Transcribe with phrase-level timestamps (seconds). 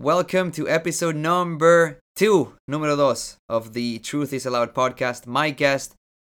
[0.00, 5.26] Welcome to episode number two, numero dos, of the Truth is Allowed podcast.
[5.26, 5.96] My guest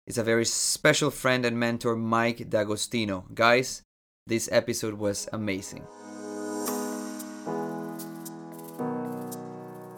[0.07, 3.25] is a very special friend and mentor, Mike D'Agostino.
[3.33, 3.81] Guys,
[4.25, 5.85] this episode was amazing.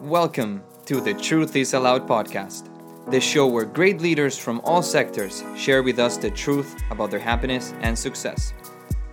[0.00, 2.66] Welcome to the Truth is Allowed podcast,
[3.12, 7.20] the show where great leaders from all sectors share with us the truth about their
[7.20, 8.54] happiness and success.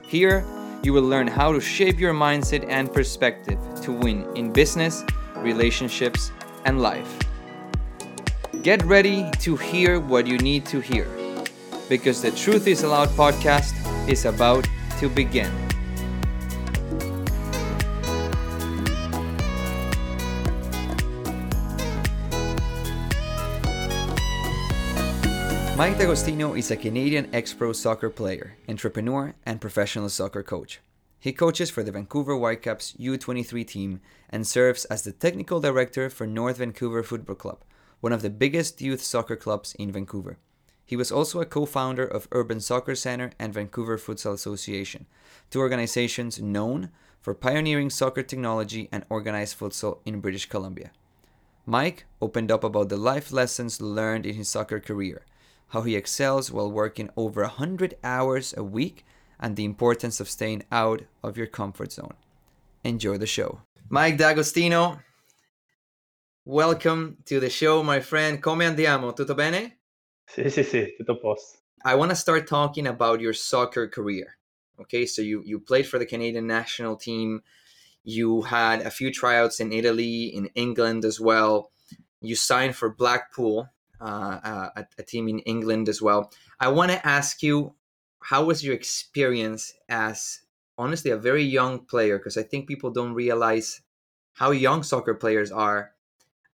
[0.01, 0.43] Here,
[0.83, 5.03] you will learn how to shape your mindset and perspective to win in business,
[5.37, 6.31] relationships,
[6.65, 7.19] and life.
[8.61, 11.07] Get ready to hear what you need to hear
[11.89, 13.73] because the Truth is Allowed podcast
[14.07, 14.67] is about
[14.99, 15.68] to begin.
[25.79, 30.81] Mike D'Agostino is a Canadian ex pro soccer player, entrepreneur, and professional soccer coach.
[31.21, 36.27] He coaches for the Vancouver Whitecaps U23 team and serves as the technical director for
[36.27, 37.63] North Vancouver Football Club,
[38.01, 40.37] one of the biggest youth soccer clubs in Vancouver.
[40.85, 45.05] He was also a co founder of Urban Soccer Center and Vancouver Futsal Association,
[45.49, 46.89] two organizations known
[47.21, 50.91] for pioneering soccer technology and organized futsal in British Columbia.
[51.65, 55.21] Mike opened up about the life lessons learned in his soccer career
[55.69, 59.05] how he excels while working over 100 hours a week,
[59.39, 62.15] and the importance of staying out of your comfort zone.
[62.83, 63.61] Enjoy the show.
[63.89, 64.99] Mike D'Agostino,
[66.45, 68.41] welcome to the show, my friend.
[68.41, 69.15] Come andiamo?
[69.15, 69.79] Tutto bene?
[70.27, 71.59] Sì, sì, sì, tutto a posto.
[71.83, 74.37] I want to start talking about your soccer career.
[74.81, 77.41] Okay, so you, you played for the Canadian national team.
[78.03, 81.71] You had a few tryouts in Italy, in England as well.
[82.21, 83.69] You signed for Blackpool,
[84.01, 86.31] uh, uh, a, a, team in England as well.
[86.59, 87.73] I want to ask you,
[88.21, 90.41] how was your experience as
[90.77, 92.17] honestly a very young player?
[92.17, 93.81] Because I think people don't realize
[94.33, 95.91] how young soccer players are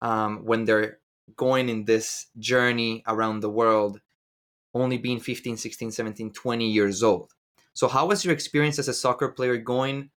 [0.02, 1.00] um, when they're
[1.36, 4.00] going in this journey around the world,
[4.74, 7.32] only being 15, 16, 17, 20 years old.
[7.74, 10.10] So, how was your experience as a soccer player going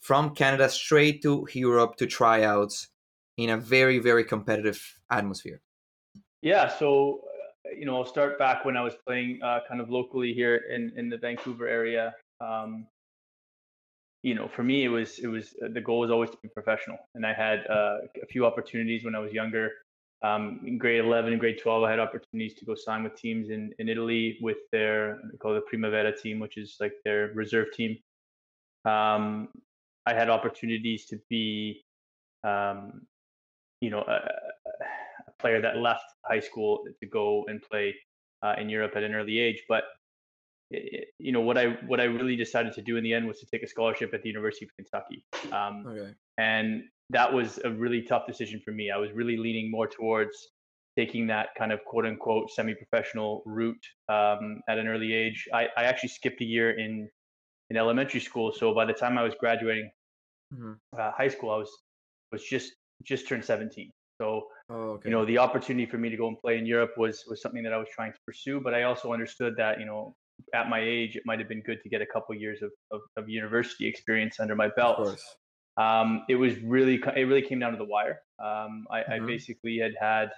[0.00, 2.88] from Canada straight to Europe to tryouts
[3.36, 5.60] in a very, very competitive atmosphere?
[6.42, 7.22] Yeah, so
[7.66, 10.56] uh, you know, I'll start back when I was playing uh, kind of locally here
[10.56, 12.14] in in the Vancouver area.
[12.40, 12.86] Um,
[14.22, 16.48] you know, for me, it was it was uh, the goal was always to be
[16.48, 19.72] professional, and I had uh, a few opportunities when I was younger.
[20.24, 23.50] Um, in grade 11 and grade 12, I had opportunities to go sign with teams
[23.50, 27.28] in, in Italy with their they call it the Primavera team, which is like their
[27.34, 27.96] reserve team.
[28.84, 29.48] Um,
[30.06, 31.84] I had opportunities to be,
[32.42, 33.06] um,
[33.80, 34.04] you know,
[35.38, 37.94] player that left high school to go and play
[38.42, 39.62] uh, in Europe at an early age.
[39.68, 39.84] But
[40.70, 43.46] you know what I what I really decided to do in the end was to
[43.46, 45.24] take a scholarship at the University of Kentucky.
[45.52, 46.14] Um, okay.
[46.36, 48.90] And that was a really tough decision for me.
[48.90, 50.36] I was really leaning more towards
[50.96, 55.48] taking that kind of quote unquote semi-professional route um, at an early age.
[55.54, 57.08] I, I actually skipped a year in
[57.70, 59.90] in elementary school, so by the time I was graduating
[60.52, 60.72] mm-hmm.
[60.98, 61.70] uh, high school, I was
[62.32, 62.72] was just
[63.04, 63.90] just turned 17.
[64.20, 65.08] So Oh, okay.
[65.08, 67.62] You know, the opportunity for me to go and play in Europe was was something
[67.62, 70.14] that I was trying to pursue, but I also understood that you know,
[70.54, 73.00] at my age, it might have been good to get a couple years of, of,
[73.16, 75.18] of university experience under my belt.
[75.78, 78.20] Um, it was really it really came down to the wire.
[78.38, 79.12] Um, I, mm-hmm.
[79.12, 80.30] I, basically had had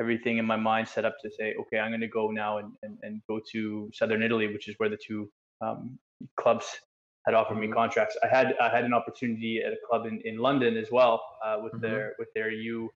[0.00, 2.72] everything in my mind set up to say, okay, I'm going to go now and,
[2.82, 5.98] and, and go to southern Italy, which is where the two um,
[6.36, 6.66] clubs
[7.26, 7.70] had offered mm-hmm.
[7.70, 8.16] me contracts.
[8.24, 11.58] I had I had an opportunity at a club in, in London as well uh,
[11.62, 11.82] with mm-hmm.
[11.82, 12.90] their with their U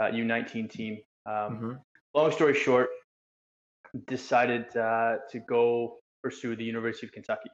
[0.00, 0.98] uh, U19 team.
[1.26, 1.72] Um, mm-hmm.
[2.14, 2.88] Long story short,
[4.06, 7.50] decided uh, to go pursue the University of Kentucky.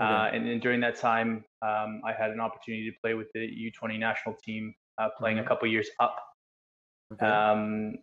[0.00, 0.10] Okay.
[0.10, 3.40] Uh, and, and, during that time, um, I had an opportunity to play with the
[3.40, 5.46] U20 national team, uh, playing mm-hmm.
[5.46, 6.16] a couple years up.
[7.12, 7.26] Okay.
[7.26, 7.94] Um,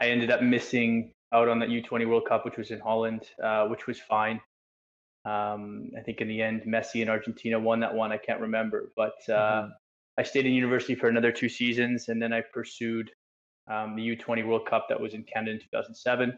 [0.00, 3.66] I ended up missing out on that U20 World Cup, which was in Holland, uh,
[3.66, 4.40] which was fine.
[5.24, 8.12] Um, I think in the end, Messi and Argentina won that one.
[8.12, 9.70] I can't remember, but uh, mm-hmm.
[10.18, 13.08] I stayed in university for another two seasons, and then I pursued
[13.70, 16.30] um, the U20 World Cup that was in Canada in 2007.
[16.30, 16.34] I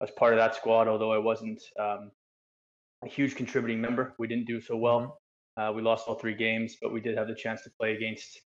[0.00, 2.10] was part of that squad, although I wasn't um,
[3.04, 4.14] a huge contributing member.
[4.18, 5.00] We didn't do so well.
[5.58, 5.62] Mm-hmm.
[5.62, 8.40] Uh, we lost all three games, but we did have the chance to play against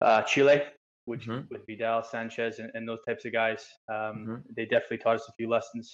[0.00, 0.62] uh, Chile,
[1.06, 1.52] which mm-hmm.
[1.52, 3.66] with Vidal, Sanchez, and, and, those types of guys.
[3.88, 4.34] Um, mm-hmm.
[4.54, 5.92] They definitely taught us a few lessons.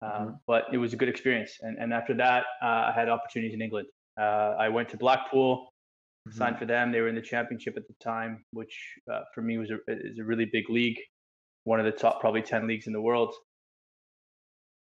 [0.00, 0.30] Um, mm-hmm.
[0.46, 1.56] But it was a good experience.
[1.62, 3.88] And, and after that, uh, I had opportunities in England.
[4.20, 5.71] Uh, I went to Blackpool
[6.28, 6.36] mm-hmm.
[6.36, 6.92] signed for them.
[6.92, 8.76] They were in the championship at the time, which
[9.12, 10.98] uh, for me was a, is a really big league,
[11.64, 13.34] one of the top probably 10 leagues in the world.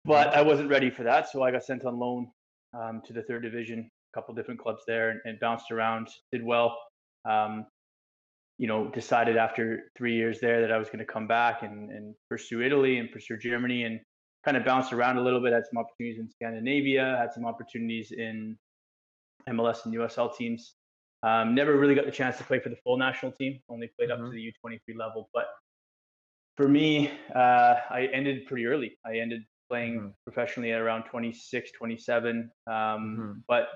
[0.04, 0.38] But mm-hmm.
[0.38, 1.30] I wasn't ready for that.
[1.30, 2.28] So I got sent on loan
[2.74, 6.44] um, to the third division, a couple different clubs there, and, and, bounced around, did
[6.44, 6.76] well.
[7.28, 7.66] Um,
[8.58, 11.90] you know, decided after three years there that I was going to come back and,
[11.90, 13.98] and pursue Italy and pursue Germany and
[14.44, 15.52] kind of bounced around a little bit.
[15.52, 18.56] Had some opportunities in Scandinavia, had some opportunities in
[19.48, 20.74] MLS and USL teams.
[21.22, 23.60] Um, never really got the chance to play for the full national team.
[23.68, 24.24] Only played mm-hmm.
[24.24, 25.28] up to the U23 level.
[25.34, 25.46] But
[26.56, 28.98] for me, uh, I ended pretty early.
[29.04, 30.08] I ended playing mm-hmm.
[30.24, 32.50] professionally at around 26, 27.
[32.66, 33.32] Um, mm-hmm.
[33.46, 33.68] But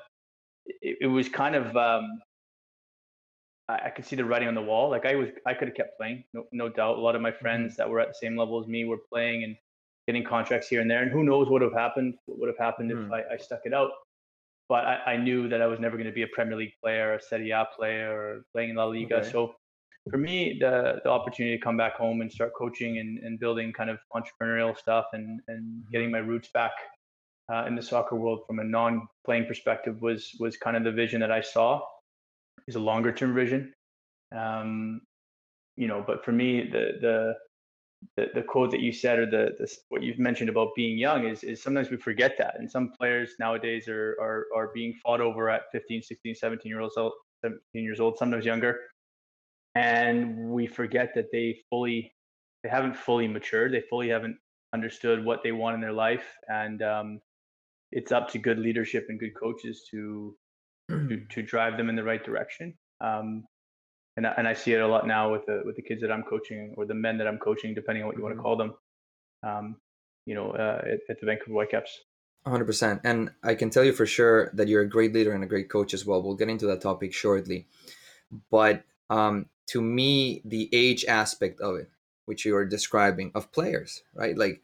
[0.67, 2.19] it, it, was kind of um,
[3.69, 4.91] I, I, could see the writing on the wall.
[4.91, 6.97] Like I was, I could have kept playing, no, no doubt.
[6.97, 7.41] A lot of my mm-hmm.
[7.41, 9.57] friends that were at the same level as me were playing and
[10.07, 11.03] getting contracts here and there.
[11.03, 12.15] And who knows what would have happened?
[12.27, 13.11] What would have happened if mm.
[13.13, 13.91] I, I stuck it out?
[14.69, 17.15] But I, I knew that I was never going to be a Premier League player,
[17.15, 19.17] a Serie A player, or playing in La Liga.
[19.17, 19.31] Okay.
[19.31, 19.55] So
[20.11, 23.73] for me, the the opportunity to come back home and start coaching and, and building
[23.73, 25.91] kind of entrepreneurial stuff and and mm-hmm.
[25.93, 26.73] getting my roots back
[27.53, 31.21] uh, in the soccer world from a non-playing perspective was was kind of the vision
[31.21, 31.81] that I saw.
[32.67, 33.75] Is a longer term vision,
[34.35, 35.03] um,
[35.77, 36.03] you know.
[36.07, 37.35] But for me, the the
[38.17, 41.27] the, the quote that you said or the, the what you've mentioned about being young
[41.27, 42.59] is is sometimes we forget that.
[42.59, 46.93] And some players nowadays are are, are being fought over at 15 16 17 years
[46.97, 47.13] old
[47.43, 48.81] 17 years old sometimes younger.
[49.75, 52.13] And we forget that they fully
[52.63, 53.73] they haven't fully matured.
[53.73, 54.37] They fully haven't
[54.73, 56.25] understood what they want in their life.
[56.49, 57.21] And um,
[57.93, 60.37] it's up to good leadership and good coaches to
[60.91, 62.75] to, to drive them in the right direction.
[63.01, 63.45] Um,
[64.17, 66.13] and I, and I see it a lot now with the with the kids that
[66.13, 68.45] I'm coaching or the men that I'm coaching, depending on what you want to mm-hmm.
[68.45, 68.75] call them.
[69.43, 69.77] Um,
[70.27, 72.01] you know, uh, at, at, the Vancouver Whitecaps.
[72.47, 73.01] 100%.
[73.05, 75.69] And I can tell you for sure that you're a great leader and a great
[75.69, 76.23] coach as well.
[76.23, 77.67] We'll get into that topic shortly.
[78.51, 81.91] But um, to me, the age aspect of it,
[82.27, 84.37] which you are describing, of players, right?
[84.37, 84.63] Like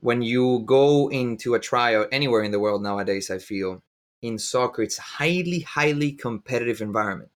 [0.00, 3.82] when you go into a tryout anywhere in the world nowadays, I feel
[4.20, 7.30] in soccer, it's a highly, highly competitive environment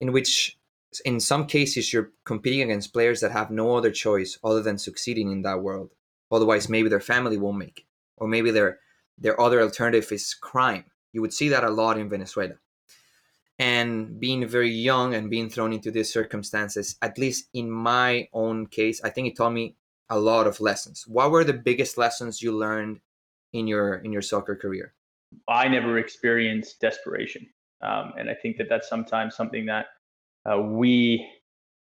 [0.00, 0.58] in which
[1.00, 5.30] in some cases you're competing against players that have no other choice other than succeeding
[5.30, 5.90] in that world.
[6.30, 7.84] Otherwise maybe their family won't make it
[8.16, 8.78] or maybe their
[9.18, 10.84] their other alternative is crime.
[11.12, 12.54] You would see that a lot in venezuela.
[13.58, 18.66] And being very young and being thrown into these circumstances at least in my own
[18.66, 19.76] case i think it taught me
[20.10, 21.06] a lot of lessons.
[21.06, 23.00] What were the biggest lessons you learned
[23.52, 24.94] in your in your soccer career?
[25.48, 27.46] I never experienced desperation
[27.84, 29.86] um, and i think that that's sometimes something that
[30.50, 31.26] uh, we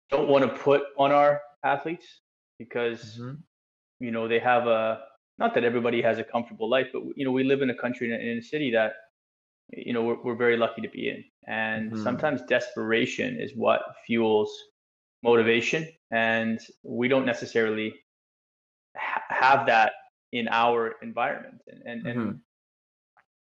[0.10, 2.22] don't want to put on our athletes
[2.60, 3.36] because mm-hmm.
[4.00, 5.00] you know they have a
[5.38, 8.08] not that everybody has a comfortable life, but you know we live in a country
[8.08, 8.94] in a, in a city that
[9.72, 12.04] you know we're, we're very lucky to be in, and mm-hmm.
[12.04, 14.52] sometimes desperation is what fuels
[15.24, 17.94] motivation, and we don't necessarily
[18.96, 19.92] ha- have that
[20.32, 22.20] in our environment, and and, mm-hmm.
[22.20, 22.40] and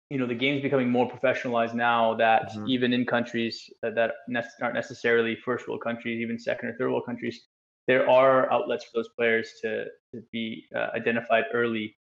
[0.10, 2.68] you know the game's becoming more professionalized now that mm-hmm.
[2.68, 4.14] even in countries that, that
[4.62, 7.46] aren't necessarily first world countries even second or third world countries
[7.88, 11.96] there are outlets for those players to, to be uh, identified early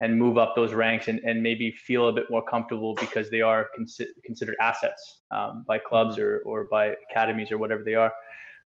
[0.00, 3.40] and move up those ranks and, and maybe feel a bit more comfortable because they
[3.40, 6.48] are consi- considered assets um, by clubs mm-hmm.
[6.48, 8.12] or, or by academies or whatever they are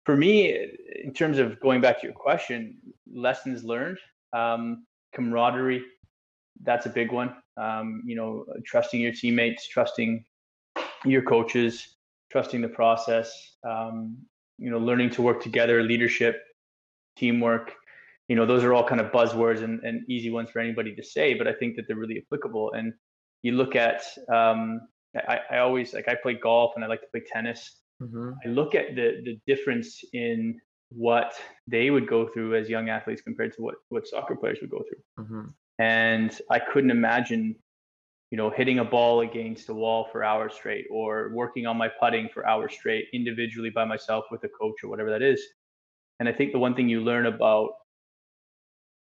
[0.05, 0.69] for me
[1.03, 2.77] in terms of going back to your question
[3.13, 3.97] lessons learned
[4.33, 5.83] um, camaraderie
[6.63, 7.35] that's a big one.
[7.57, 10.23] Um, you know, trusting your teammates, trusting
[11.05, 11.95] your coaches,
[12.31, 13.55] trusting the process.
[13.67, 14.17] Um,
[14.57, 16.41] you know, learning to work together, leadership,
[17.15, 17.73] teamwork.
[18.27, 21.03] You know, those are all kind of buzzwords and, and easy ones for anybody to
[21.03, 22.73] say, but I think that they're really applicable.
[22.73, 22.93] And
[23.43, 24.01] you look at,
[24.33, 24.81] um,
[25.15, 27.81] I, I always like I play golf and I like to play tennis.
[28.01, 28.31] Mm-hmm.
[28.45, 30.59] I look at the the difference in
[30.89, 31.33] what
[31.67, 34.83] they would go through as young athletes compared to what what soccer players would go
[34.87, 35.25] through.
[35.25, 35.47] Mm-hmm
[35.79, 37.55] and I couldn't imagine,
[38.31, 41.89] you know, hitting a ball against a wall for hours straight or working on my
[41.99, 45.41] putting for hours straight individually by myself with a coach or whatever that is.
[46.19, 47.71] And I think the one thing you learn about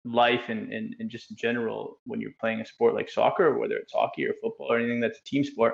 [0.05, 3.75] life and, and, and just in general when you're playing a sport like soccer, whether
[3.75, 5.73] it's hockey or football or anything that's a team sport,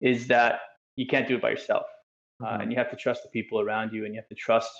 [0.00, 0.60] is that
[0.96, 1.84] you can't do it by yourself.
[2.42, 2.54] Uh, mm-hmm.
[2.54, 4.72] Uh, and you have to trust the people around you and you have to trust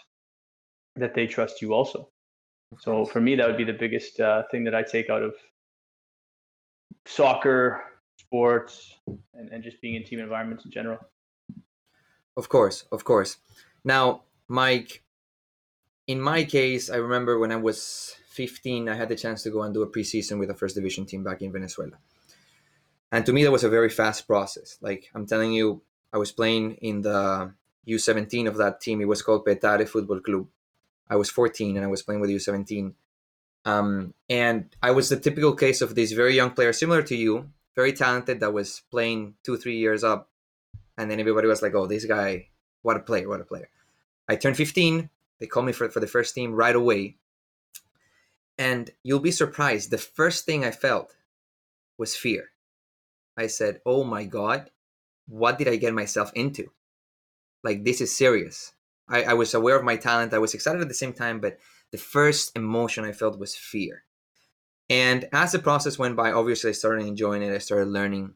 [0.96, 2.08] that they trust you also.
[2.78, 5.34] So for me, that would be the biggest uh, thing that I take out of
[7.06, 7.82] soccer,
[8.16, 8.94] sports,
[9.34, 10.98] and, and just being in team environments in general.
[12.36, 13.36] Of course, of course.
[13.84, 15.02] Now, Mike,
[16.06, 19.62] in my case, I remember when I was 15, I had the chance to go
[19.62, 21.98] and do a preseason with a first division team back in Venezuela.
[23.10, 24.78] And to me, that was a very fast process.
[24.80, 27.52] Like I'm telling you, I was playing in the
[27.86, 29.00] U17 of that team.
[29.00, 30.46] It was called Petare Football Club.
[31.08, 32.94] I was 14 and I was playing with U17.
[33.64, 37.50] Um, and I was the typical case of this very young player, similar to you,
[37.74, 40.30] very talented, that was playing two, three years up.
[40.98, 42.48] And then everybody was like, oh, this guy,
[42.82, 43.68] what a player, what a player.
[44.28, 45.08] I turned 15.
[45.38, 47.16] They called me for, for the first team right away.
[48.58, 49.90] And you'll be surprised.
[49.90, 51.14] The first thing I felt
[51.98, 52.50] was fear.
[53.36, 54.70] I said, Oh my God,
[55.26, 56.70] what did I get myself into?
[57.64, 58.72] Like, this is serious.
[59.08, 60.34] I, I was aware of my talent.
[60.34, 61.58] I was excited at the same time, but
[61.90, 64.04] the first emotion I felt was fear.
[64.88, 67.54] And as the process went by, obviously, I started enjoying it.
[67.54, 68.34] I started learning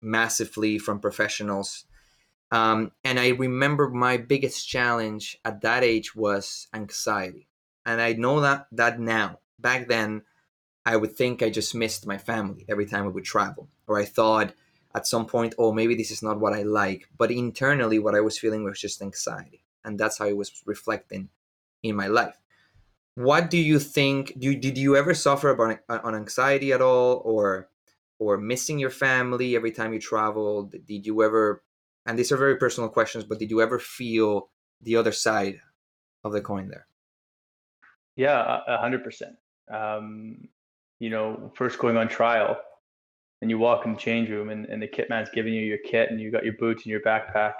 [0.00, 1.84] massively from professionals.
[2.52, 7.48] Um, and I remember my biggest challenge at that age was anxiety.
[7.84, 9.40] And I know that that now.
[9.58, 10.22] Back then,
[10.84, 14.04] I would think I just missed my family every time I would travel, or I
[14.04, 14.54] thought
[14.94, 17.08] at some point, oh, maybe this is not what I like.
[17.18, 21.30] But internally, what I was feeling was just anxiety, and that's how it was reflecting
[21.82, 22.36] in my life.
[23.14, 24.38] What do you think?
[24.38, 27.70] Do did you ever suffer about on anxiety at all, or
[28.18, 30.74] or missing your family every time you traveled?
[30.84, 31.62] Did you ever?
[32.04, 34.50] And these are very personal questions, but did you ever feel
[34.82, 35.60] the other side
[36.24, 36.86] of the coin there?
[38.16, 39.36] Yeah, a hundred percent.
[39.72, 40.48] Um,
[40.98, 42.56] you know, first going on trial,
[43.40, 45.78] and you walk in the change room, and, and the kit man's giving you your
[45.78, 47.54] kit, and you got your boots and your backpack.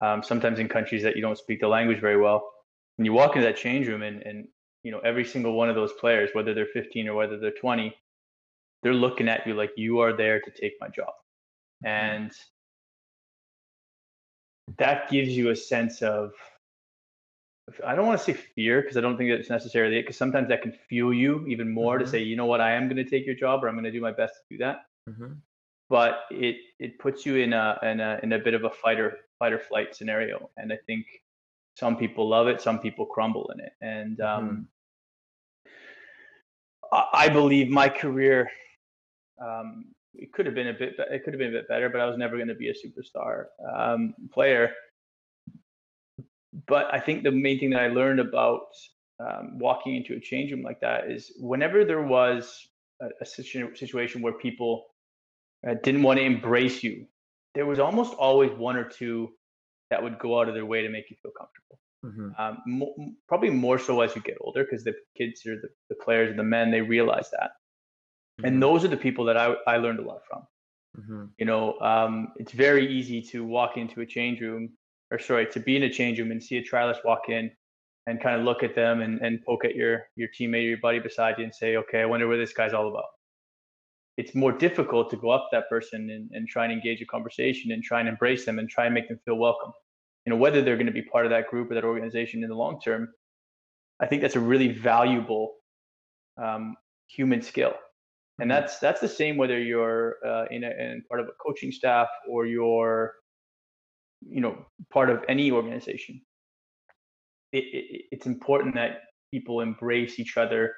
[0.00, 2.50] Um, sometimes in countries that you don't speak the language very well,
[2.96, 4.48] when you walk into that change room, and and
[4.82, 7.94] you know every single one of those players, whether they're 15 or whether they're 20,
[8.82, 11.12] they're looking at you like you are there to take my job,
[11.84, 11.86] mm-hmm.
[11.86, 12.32] and
[14.78, 16.32] that gives you a sense of
[17.84, 20.48] I don't want to say fear because I don't think it's necessarily it because sometimes
[20.48, 22.04] that can fuel you even more mm-hmm.
[22.04, 23.84] to say, you know what, I am going to take your job or I'm going
[23.84, 24.86] to do my best to do that.
[25.08, 25.32] Mm-hmm.
[25.88, 29.18] But it it puts you in a in a in a bit of a fighter
[29.38, 31.06] fight or flight scenario, and I think
[31.74, 34.68] some people love it, some people crumble in it, and um,
[36.92, 36.96] mm-hmm.
[36.96, 38.50] I, I believe my career
[39.42, 42.00] um, it could have been a bit it could have been a bit better, but
[42.00, 44.72] I was never going to be a superstar um, player
[46.66, 48.68] but I think the main thing that I learned about
[49.20, 52.68] um, walking into a change room like that is whenever there was
[53.00, 54.86] a, a situation where people
[55.68, 57.06] uh, didn't want to embrace you,
[57.56, 59.30] there was almost always one or two
[59.90, 61.78] that would go out of their way to make you feel comfortable.
[62.04, 62.40] Mm-hmm.
[62.40, 62.94] Um, mo-
[63.26, 66.38] probably more so as you get older because the kids or the, the players and
[66.38, 67.50] the men they realize that,
[68.38, 68.46] mm-hmm.
[68.46, 70.42] and those are the people that I I learned a lot from.
[71.00, 71.24] Mm-hmm.
[71.38, 74.70] You know, um, it's very easy to walk into a change room
[75.10, 77.50] or sorry, to be in a change room and see a trialist walk in
[78.06, 80.78] and kind of look at them and, and poke at your your teammate or your
[80.78, 83.04] buddy beside you and say, okay, I wonder what this guy's all about.
[84.16, 87.06] It's more difficult to go up to that person and, and try and engage a
[87.06, 89.72] conversation and try and embrace them and try and make them feel welcome.
[90.24, 92.48] You know, whether they're going to be part of that group or that organization in
[92.48, 93.08] the long term,
[94.00, 95.54] I think that's a really valuable
[96.42, 96.76] um,
[97.08, 97.74] human skill.
[98.38, 98.60] And mm-hmm.
[98.60, 102.08] that's that's the same whether you're uh, in, a, in part of a coaching staff
[102.28, 103.14] or you're
[104.28, 106.20] you know part of any organization
[107.52, 109.00] it, it, it's important that
[109.32, 110.74] people embrace each other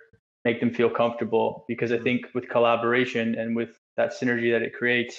[0.49, 2.05] make them feel comfortable because i mm-hmm.
[2.05, 5.17] think with collaboration and with that synergy that it creates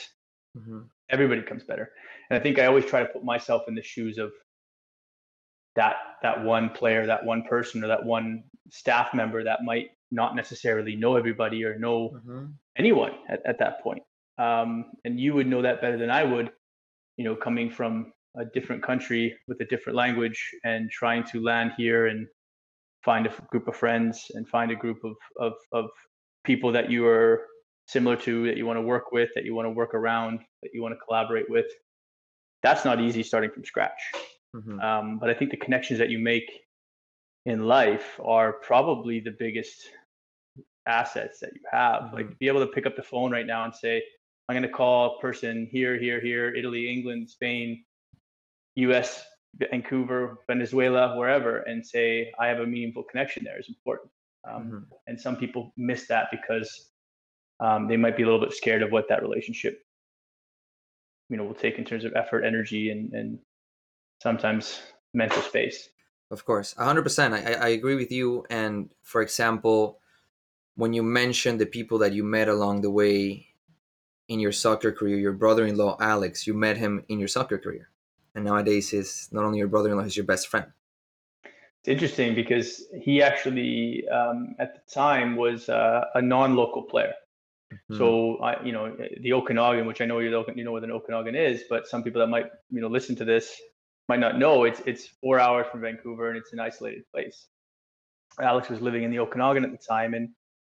[0.58, 0.80] mm-hmm.
[1.10, 1.92] everybody comes better
[2.30, 4.32] and i think i always try to put myself in the shoes of
[5.76, 10.36] that that one player that one person or that one staff member that might not
[10.36, 12.46] necessarily know everybody or know mm-hmm.
[12.78, 14.02] anyone at, at that point
[14.38, 16.52] um, and you would know that better than i would
[17.20, 21.74] you know, coming from a different country with a different language and trying to land
[21.76, 22.26] here and
[23.04, 25.90] find a group of friends and find a group of, of, of
[26.44, 27.46] people that you are
[27.88, 30.72] similar to, that you want to work with, that you want to work around, that
[30.74, 31.66] you want to collaborate with.
[32.62, 34.00] That's not easy starting from scratch.
[34.56, 34.80] Mm-hmm.
[34.80, 36.50] Um, but I think the connections that you make
[37.46, 39.90] in life are probably the biggest
[40.88, 42.04] assets that you have.
[42.04, 42.16] Mm-hmm.
[42.16, 44.04] Like be able to pick up the phone right now and say,
[44.48, 47.84] I'm going to call a person here, here, here, Italy, England, Spain,
[48.76, 49.24] US,
[49.56, 54.12] Vancouver, Venezuela, wherever, and say, I have a meaningful connection there is important.
[54.50, 54.78] Um, mm-hmm.
[55.08, 56.92] And some people miss that because
[57.60, 59.82] um, they might be a little bit scared of what that relationship,
[61.30, 63.40] you know, will take in terms of effort, energy, and, and
[64.22, 64.82] sometimes
[65.14, 65.90] mental space.
[66.32, 67.34] Of course, 100%.
[67.34, 68.46] I, I agree with you.
[68.50, 70.00] And for example,
[70.76, 73.48] when you mentioned the people that you met along the way
[74.28, 77.89] in your soccer career, your brother-in-law Alex, you met him in your soccer career,
[78.40, 80.66] and nowadays he's not only your brother-in-law, he's your best friend.
[81.44, 87.14] It's interesting because he actually, um, at the time, was uh, a non-local player.
[87.72, 87.98] Mm-hmm.
[87.98, 91.36] So I, you know, the Okanagan, which I know you you know what an Okanagan
[91.36, 93.56] is, but some people that might you know listen to this
[94.08, 94.64] might not know.
[94.64, 97.48] It's it's four hours from Vancouver and it's an isolated place.
[98.42, 100.30] Alex was living in the Okanagan at the time, and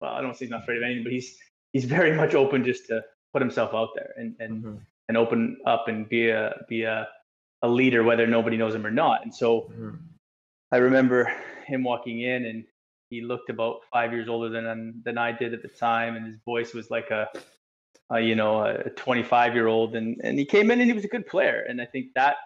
[0.01, 1.37] well, I don't say he's not afraid of anything, but he's
[1.71, 3.01] he's very much open just to
[3.33, 4.77] put himself out there and and mm-hmm.
[5.07, 7.07] and open up and be a be a
[7.61, 9.23] a leader whether nobody knows him or not.
[9.23, 9.95] And so mm-hmm.
[10.71, 11.31] I remember
[11.65, 12.65] him walking in and
[13.13, 16.37] he looked about five years older than than I did at the time, and his
[16.43, 17.29] voice was like a,
[18.09, 21.05] a you know a 25 year old, and and he came in and he was
[21.05, 22.37] a good player, and I think that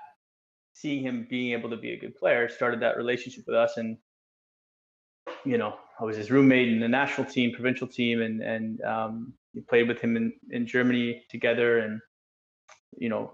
[0.74, 3.98] seeing him being able to be a good player started that relationship with us, and
[5.46, 9.34] you know I was his roommate in the national team, provincial team, and and um,
[9.70, 12.02] played with him in in Germany together, and
[12.98, 13.34] you know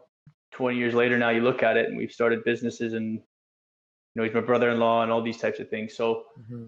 [0.51, 4.23] 20 years later now you look at it and we've started businesses and you know
[4.23, 5.95] he's my brother-in-law and all these types of things.
[5.95, 6.65] So mm-hmm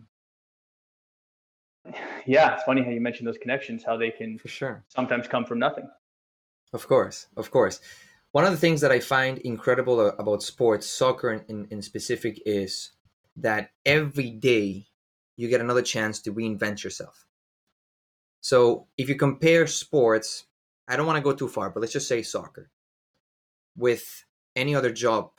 [2.26, 5.46] yeah, it's funny how you mentioned those connections, how they can for sure sometimes come
[5.46, 5.90] from nothing.
[6.74, 7.80] Of course, of course.
[8.32, 12.42] One of the things that I find incredible about sports, soccer in, in, in specific,
[12.46, 12.92] is
[13.38, 14.88] that every day
[15.38, 17.26] you get another chance to reinvent yourself.
[18.42, 20.46] So if you compare sports,
[20.88, 22.70] I don't want to go too far, but let's just say soccer
[23.76, 24.24] with
[24.56, 25.32] any other job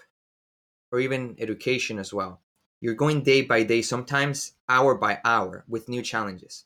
[0.90, 2.40] or even education as well.
[2.80, 6.64] You're going day by day, sometimes hour by hour, with new challenges.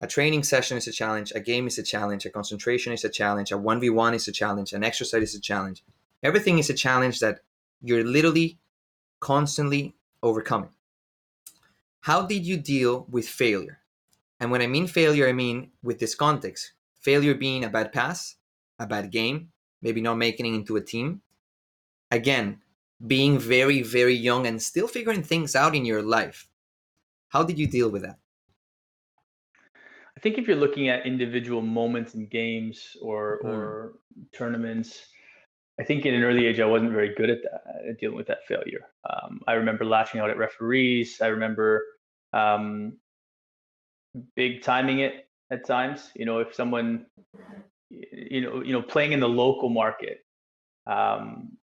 [0.00, 3.08] A training session is a challenge, a game is a challenge, a concentration is a
[3.08, 5.84] challenge, a 1v1 is a challenge, an exercise is a challenge.
[6.22, 7.40] Everything is a challenge that
[7.82, 8.58] you're literally
[9.20, 10.70] constantly overcoming.
[12.00, 13.80] How did you deal with failure?
[14.40, 18.36] And when I mean failure, I mean with this context failure being a bad pass,
[18.78, 21.20] a bad game, maybe not making it into a team.
[22.10, 22.60] Again,
[23.06, 26.48] being very, very young and still figuring things out in your life.
[27.28, 28.18] How did you deal with that?
[30.16, 33.48] I think if you're looking at individual moments in games or mm.
[33.48, 33.92] or
[34.32, 35.08] tournaments,
[35.78, 38.28] I think in an early age I wasn't very good at that, at dealing with
[38.28, 38.86] that failure.
[39.10, 41.20] Um, I remember lashing out at referees.
[41.20, 41.84] I remember
[42.32, 42.96] um,
[44.36, 46.10] big timing it at times.
[46.14, 47.06] You know, if someone,
[47.90, 50.24] you know, you know, playing in the local market,
[50.86, 51.56] um,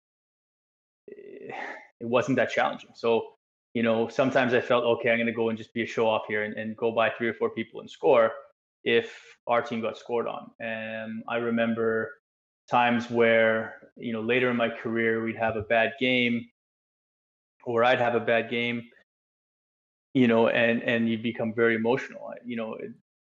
[2.01, 2.91] it wasn't that challenging.
[2.95, 3.35] So,
[3.75, 6.09] you know, sometimes I felt, okay, I'm going to go and just be a show
[6.09, 8.33] off here and, and go by three or four people and score
[8.83, 9.13] if
[9.47, 10.51] our team got scored on.
[10.59, 12.11] And I remember
[12.71, 16.47] times where, you know, later in my career, we'd have a bad game
[17.65, 18.83] or I'd have a bad game,
[20.15, 22.33] you know, and, and you become very emotional.
[22.45, 22.77] You know,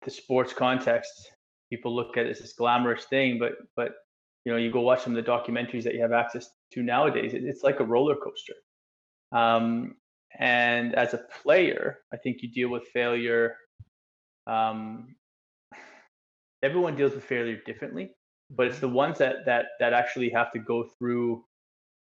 [0.06, 1.32] the sports context,
[1.70, 3.96] people look at it as this glamorous thing, but, but,
[4.46, 7.32] you know, you go watch some of the documentaries that you have access to nowadays.
[7.34, 8.54] It's like a roller coaster.
[9.32, 9.96] Um,
[10.40, 13.56] and as a player, I think you deal with failure.
[14.48, 15.16] Um,
[16.64, 18.12] everyone deals with failure differently,
[18.50, 21.44] but it's the ones that that that actually have to go through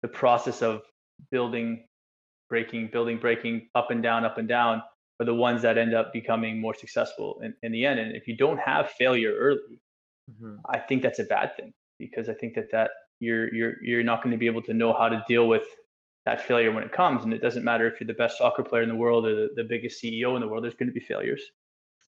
[0.02, 0.82] the process of
[1.30, 1.84] building,
[2.48, 4.82] breaking, building, breaking, up and down, up and down,
[5.20, 8.00] are the ones that end up becoming more successful in, in the end.
[8.00, 9.80] And if you don't have failure early,
[10.30, 10.56] mm-hmm.
[10.66, 12.90] I think that's a bad thing because I think that that
[13.22, 15.62] you're you're you're not going to be able to know how to deal with
[16.26, 17.24] that failure when it comes.
[17.24, 19.48] And it doesn't matter if you're the best soccer player in the world or the,
[19.56, 20.64] the biggest CEO in the world.
[20.64, 21.42] There's going to be failures,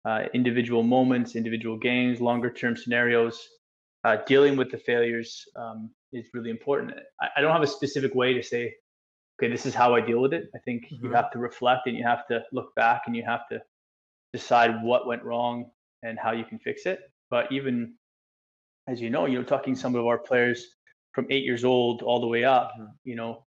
[0.05, 3.49] uh, individual moments, individual games, longer term scenarios.
[4.03, 6.93] Uh, dealing with the failures um, is really important.
[7.23, 8.75] I, I, don't have a specific way to say,
[9.37, 10.51] okay, this is how I deal with it.
[10.55, 11.07] I think mm-hmm.
[11.07, 13.63] you have to reflect and you have to look back and you have to
[14.35, 15.71] decide what went wrong
[16.03, 17.01] and how you can fix it.
[17.31, 17.95] But even
[18.89, 20.67] as you know, you know, talking some of our players
[21.15, 22.91] from eight years old all the way up, mm-hmm.
[23.05, 23.45] you know,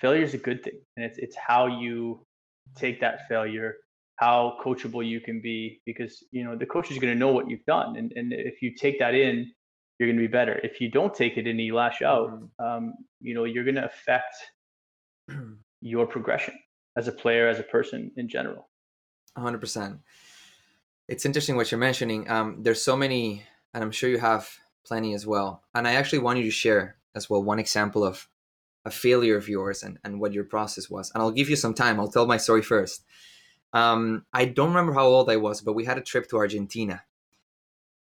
[0.00, 0.80] failure is a good thing.
[0.96, 2.26] And it's it's how you
[2.76, 3.76] take that failure,
[4.16, 7.64] how coachable you can be, because you know, the coach is gonna know what you've
[7.66, 7.96] done.
[7.96, 9.50] And and if you take that in,
[9.98, 10.58] you're gonna be better.
[10.64, 12.64] If you don't take it and you lash out, mm-hmm.
[12.64, 14.34] um, you know, you're gonna affect
[15.80, 16.54] your progression
[16.96, 18.68] as a player, as a person in general.
[19.38, 20.00] 100%.
[21.08, 22.28] It's interesting what you're mentioning.
[22.28, 24.50] Um, there's so many, and I'm sure you have
[24.84, 25.62] plenty as well.
[25.74, 28.28] And I actually want you to share as well one example of
[28.84, 31.10] a failure of yours and, and what your process was.
[31.12, 32.00] And I'll give you some time.
[32.00, 33.04] I'll tell my story first.
[33.72, 37.04] Um, I don't remember how old I was, but we had a trip to Argentina.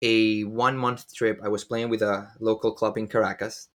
[0.01, 1.39] A one month trip.
[1.43, 3.69] I was playing with a local club in Caracas,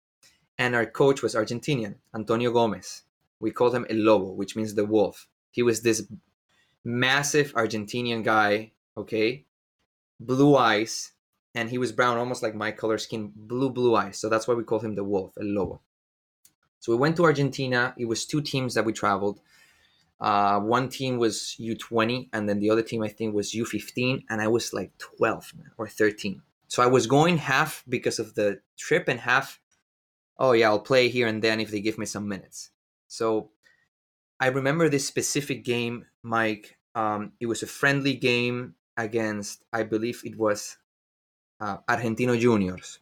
[0.58, 3.02] and our coach was Argentinian, Antonio Gomez.
[3.40, 5.26] We called him El Lobo, which means the wolf.
[5.50, 6.06] He was this
[6.82, 9.44] massive Argentinian guy, okay?
[10.18, 11.12] Blue eyes,
[11.54, 14.18] and he was brown, almost like my color skin, blue, blue eyes.
[14.18, 15.80] So that's why we call him the wolf, El Lobo.
[16.80, 17.94] So we went to Argentina.
[17.96, 19.40] It was two teams that we traveled.
[20.20, 24.40] Uh, one team was U20, and then the other team I think was U15, and
[24.40, 26.42] I was like 12 or 13.
[26.68, 29.60] So I was going half because of the trip and half,
[30.38, 32.70] oh yeah, I'll play here and then if they give me some minutes.
[33.06, 33.50] So
[34.40, 36.76] I remember this specific game, Mike.
[36.94, 40.76] Um, it was a friendly game against, I believe it was
[41.60, 42.98] uh, Argentino Juniors,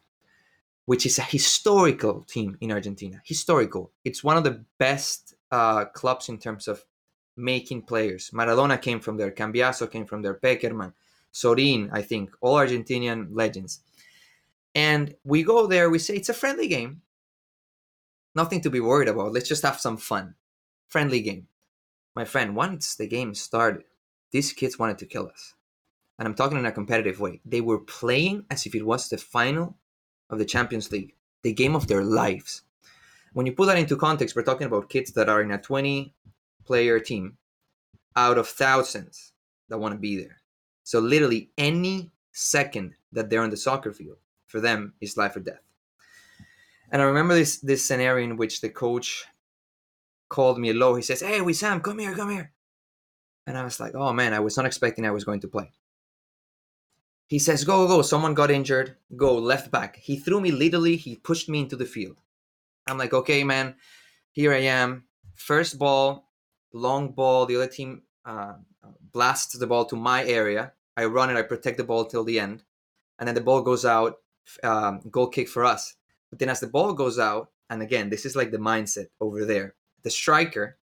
[0.86, 3.20] which is a historical team in Argentina.
[3.24, 3.90] Historical.
[4.04, 6.84] It's one of the best uh, clubs in terms of
[7.36, 8.30] making players.
[8.32, 10.92] Maradona came from there, Cambiasso came from there, Pekerman,
[11.32, 13.80] Sorin, I think, all Argentinian legends.
[14.74, 17.02] And we go there, we say it's a friendly game.
[18.34, 19.32] Nothing to be worried about.
[19.32, 20.34] Let's just have some fun.
[20.88, 21.48] Friendly game.
[22.14, 23.84] My friend, once the game started,
[24.30, 25.54] these kids wanted to kill us.
[26.18, 27.40] And I'm talking in a competitive way.
[27.44, 29.76] They were playing as if it was the final
[30.30, 32.62] of the Champions League, the game of their lives.
[33.32, 36.14] When you put that into context, we're talking about kids that are in a 20
[36.64, 37.38] player team
[38.14, 39.32] out of thousands
[39.68, 40.42] that want to be there.
[40.84, 45.40] So literally any second that they're on the soccer field for them is life or
[45.40, 45.62] death.
[46.90, 49.24] And I remember this this scenario in which the coach
[50.28, 50.94] called me low.
[50.94, 52.52] He says, "Hey, Wissam, come here, come here."
[53.46, 55.72] And I was like, "Oh man, I was not expecting I was going to play."
[57.32, 58.02] He says, "Go, go, go!
[58.02, 58.96] Someone got injured.
[59.16, 60.96] Go left back." He threw me literally.
[60.96, 62.18] He pushed me into the field.
[62.86, 63.76] I'm like, "Okay, man,
[64.32, 65.04] here I am.
[65.34, 66.28] First ball,
[66.74, 67.46] long ball.
[67.46, 68.56] The other team uh,
[69.12, 70.74] blasts the ball to my area.
[70.94, 71.38] I run it.
[71.38, 72.64] I protect the ball till the end,
[73.18, 74.18] and then the ball goes out.
[74.62, 75.96] Um, goal kick for us.
[76.28, 79.46] But then as the ball goes out, and again, this is like the mindset over
[79.46, 79.74] there.
[80.02, 80.76] The striker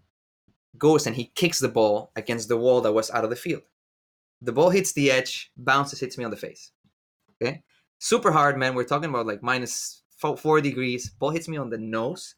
[0.78, 3.64] goes and he kicks the ball against the wall that was out of the field.
[4.42, 6.72] The ball hits the edge, bounces, hits me on the face.
[7.42, 7.64] Okay,
[8.00, 8.76] super hard, man.
[8.76, 11.10] We're talking about like minus four degrees.
[11.10, 12.36] Ball hits me on the nose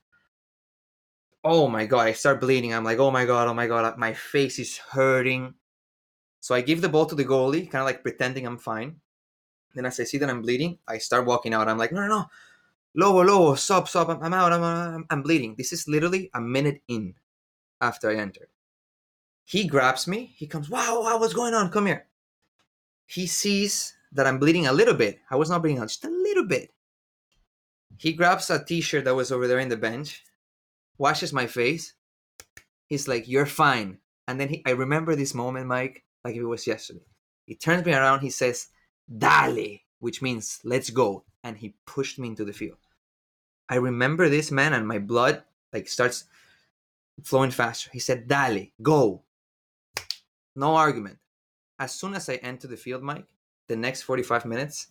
[1.44, 2.74] oh my god, I start bleeding.
[2.74, 5.54] I'm like, oh my god, oh my god, my face is hurting.
[6.40, 8.96] So I give the ball to the goalie, kind of like pretending I'm fine.
[9.76, 11.68] Then as I see that I'm bleeding, I start walking out.
[11.68, 12.26] I'm like, no, no, no,
[12.96, 15.56] Lobo, Lobo, stop, stop, I'm, I'm out, I'm, I'm, I'm bleeding.
[15.58, 17.14] This is literally a minute in
[17.82, 18.48] after I entered.
[19.50, 20.32] He grabs me.
[20.36, 21.72] He comes, wow, wow, what's going on?
[21.72, 22.06] Come here.
[23.08, 25.18] He sees that I'm bleeding a little bit.
[25.32, 26.72] I was not bleeding out, just a little bit.
[27.98, 30.24] He grabs a t-shirt that was over there in the bench
[31.00, 31.94] washes my face.
[32.86, 36.68] He's like, "You're fine." And then he, I remember this moment, Mike, like it was
[36.68, 37.08] yesterday.
[37.46, 38.20] He turns me around.
[38.20, 38.68] He says,
[39.18, 42.78] "Dale," which means "Let's go," and he pushed me into the field.
[43.68, 45.42] I remember this man, and my blood
[45.74, 46.26] like starts
[47.24, 47.90] flowing faster.
[47.92, 49.24] He said, "Dale, go."
[50.56, 51.18] No argument.
[51.80, 53.28] As soon as I entered the field, Mike,
[53.68, 54.88] the next 45 minutes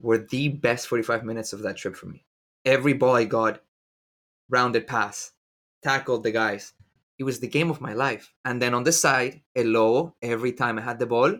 [0.00, 2.24] were the best 45 minutes of that trip for me.
[2.64, 3.62] Every ball I got,
[4.48, 5.32] rounded pass,
[5.82, 6.72] tackled the guys.
[7.18, 8.32] It was the game of my life.
[8.44, 11.38] And then on the side, Elo, every time I had the ball,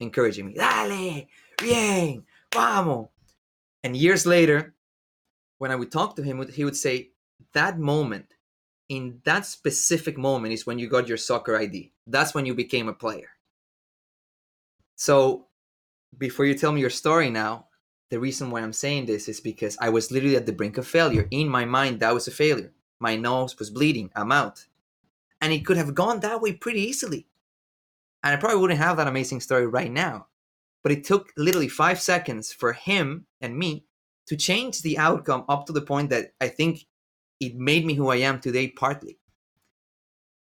[0.00, 1.26] encouraging me, dale,
[1.58, 3.08] bien, vamos.
[3.84, 4.74] And years later,
[5.58, 7.10] when I would talk to him, he would say,
[7.52, 8.31] that moment,
[8.92, 11.92] in that specific moment, is when you got your soccer ID.
[12.06, 13.30] That's when you became a player.
[14.96, 15.46] So,
[16.18, 17.68] before you tell me your story now,
[18.10, 20.86] the reason why I'm saying this is because I was literally at the brink of
[20.86, 21.26] failure.
[21.30, 22.74] In my mind, that was a failure.
[23.00, 24.10] My nose was bleeding.
[24.14, 24.66] I'm out.
[25.40, 27.26] And it could have gone that way pretty easily.
[28.22, 30.26] And I probably wouldn't have that amazing story right now.
[30.82, 33.86] But it took literally five seconds for him and me
[34.26, 36.84] to change the outcome up to the point that I think
[37.42, 39.18] it made me who I am today, partly.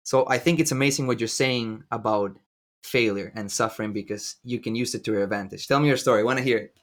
[0.03, 2.35] So I think it's amazing what you're saying about
[2.83, 5.67] failure and suffering because you can use it to your advantage.
[5.67, 6.21] Tell me your story.
[6.21, 6.79] I want to hear it.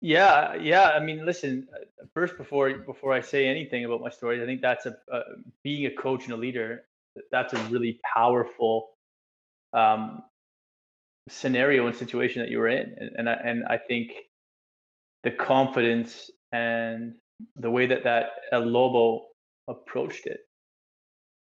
[0.00, 0.90] Yeah, yeah.
[0.90, 1.66] I mean, listen.
[1.72, 5.22] Uh, first, before before I say anything about my story, I think that's a uh,
[5.62, 6.82] being a coach and a leader.
[7.30, 8.90] That's a really powerful
[9.72, 10.22] um,
[11.28, 14.12] scenario and situation that you were in, and and I, and I think
[15.22, 17.14] the confidence and
[17.56, 19.26] the way that that El Lobo
[19.68, 20.40] approached it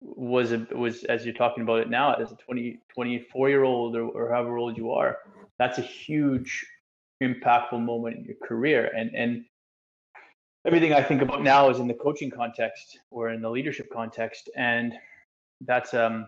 [0.01, 4.03] was was as you're talking about it now as a 20 24 year old or,
[4.03, 5.17] or however old you are
[5.57, 6.65] that's a huge
[7.21, 8.91] impactful moment in your career.
[8.95, 9.45] And and
[10.65, 14.49] everything i think about now is in the coaching context or in the leadership context.
[14.55, 14.93] And
[15.61, 16.27] that's um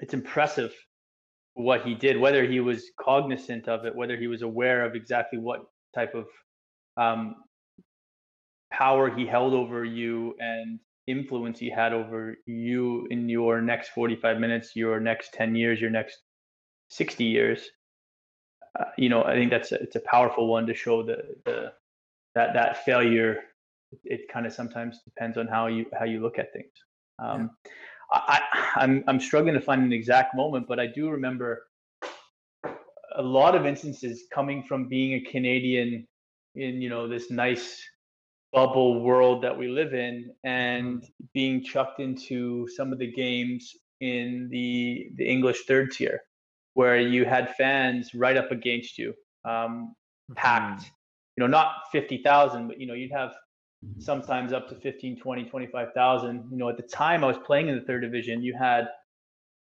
[0.00, 0.74] it's impressive
[1.54, 5.38] what he did whether he was cognizant of it whether he was aware of exactly
[5.38, 5.60] what
[5.94, 6.26] type of
[6.96, 7.36] um,
[8.72, 14.38] power he held over you and influence he had over you in your next 45
[14.38, 16.18] minutes your next 10 years your next
[16.90, 17.70] 60 years
[18.78, 21.72] uh, you know, I think that's a, it's a powerful one to show the the
[22.34, 23.40] that that failure.
[24.04, 26.72] It, kind of sometimes depends on how you how you look at things.
[27.18, 27.70] Um, yeah.
[28.12, 28.40] I,
[28.76, 31.66] I'm I'm struggling to find an exact moment, but I do remember
[33.14, 36.08] a lot of instances coming from being a Canadian
[36.54, 37.82] in you know this nice
[38.52, 41.24] bubble world that we live in and mm-hmm.
[41.32, 46.20] being chucked into some of the games in the the English third tier
[46.74, 49.94] where you had fans right up against you um,
[50.34, 51.36] packed mm-hmm.
[51.36, 53.30] you know not 50,000 but you know you'd have
[53.84, 54.00] mm-hmm.
[54.00, 57.76] sometimes up to 15 20 25,000 you know at the time I was playing in
[57.76, 58.88] the third division you had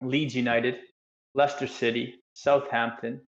[0.02, 0.76] Leeds United
[1.34, 3.20] Leicester City Southampton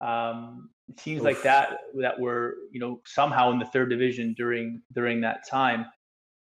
[0.00, 1.24] um, teams Oof.
[1.24, 5.86] like that that were you know somehow in the third division during during that time.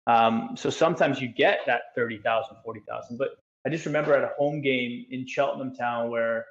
[0.07, 3.18] Um, so sometimes you get that 30,000, 40,000.
[3.18, 3.31] But
[3.66, 6.44] I just remember at a home game in Cheltenham Town where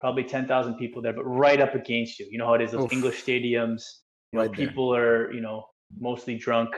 [0.00, 2.26] probably 10,000 people there, but right up against you.
[2.30, 2.92] You know how it is, those Oof.
[2.92, 3.82] English stadiums,
[4.32, 5.66] you right know, people are, you know,
[5.98, 6.70] mostly drunk.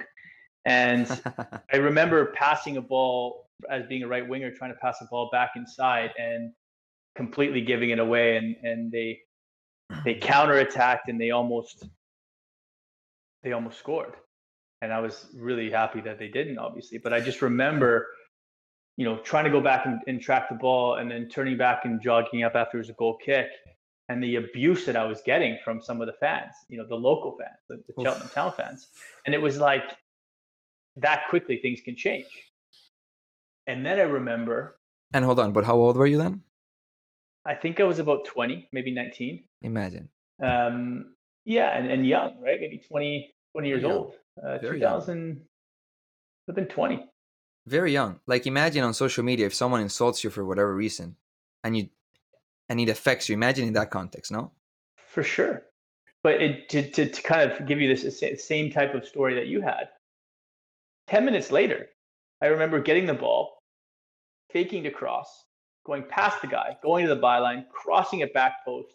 [0.65, 1.21] And
[1.73, 5.29] I remember passing a ball as being a right winger, trying to pass the ball
[5.33, 6.53] back inside and
[7.17, 8.37] completely giving it away.
[8.37, 9.19] And, and they,
[10.05, 11.87] they counterattacked and they almost
[13.43, 14.15] they almost scored.
[14.83, 16.99] And i was really happy that they didn't obviously.
[16.99, 18.07] But i just remember
[18.97, 21.85] you know trying to go back and, and track the ball and then turning back
[21.85, 23.49] and jogging up after it was a goal kick
[24.09, 26.95] and the abuse that i was getting from some of the fans you know the
[26.95, 28.89] local fans the, the cheltenham town fans.
[29.25, 29.97] And it was like
[30.97, 32.27] that quickly things can change.
[33.67, 34.79] And then i remember
[35.15, 36.43] and hold on but how old were you then
[37.51, 39.43] I think I was about 20, maybe 19.
[39.63, 40.09] Imagine.
[40.41, 42.61] Um, yeah, and, and young, right?
[42.61, 43.91] Maybe 20, 20 years young.
[43.91, 44.15] old.
[44.41, 45.41] Uh, 2000,
[46.49, 47.05] I've been 20.
[47.67, 48.21] Very young.
[48.29, 51.17] Like imagine on social media if someone insults you for whatever reason,
[51.65, 51.89] and you,
[52.69, 53.33] and it affects you.
[53.35, 54.53] Imagine in that context, no?
[55.09, 55.65] For sure.
[56.23, 59.49] But it, to, to, to kind of give you this same type of story that
[59.49, 59.89] you had,
[61.09, 61.89] 10 minutes later,
[62.41, 63.59] I remember getting the ball,
[64.53, 65.47] faking to cross,
[65.85, 68.95] going past the guy, going to the byline, crossing it back post,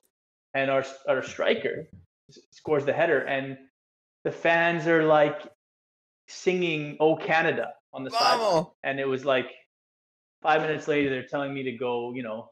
[0.54, 1.88] and our our striker
[2.52, 3.58] scores the header, and
[4.24, 5.42] the fans are like
[6.28, 9.52] singing "Oh Canada" on the side, and it was like
[10.42, 12.50] five minutes later they're telling me to go, you know,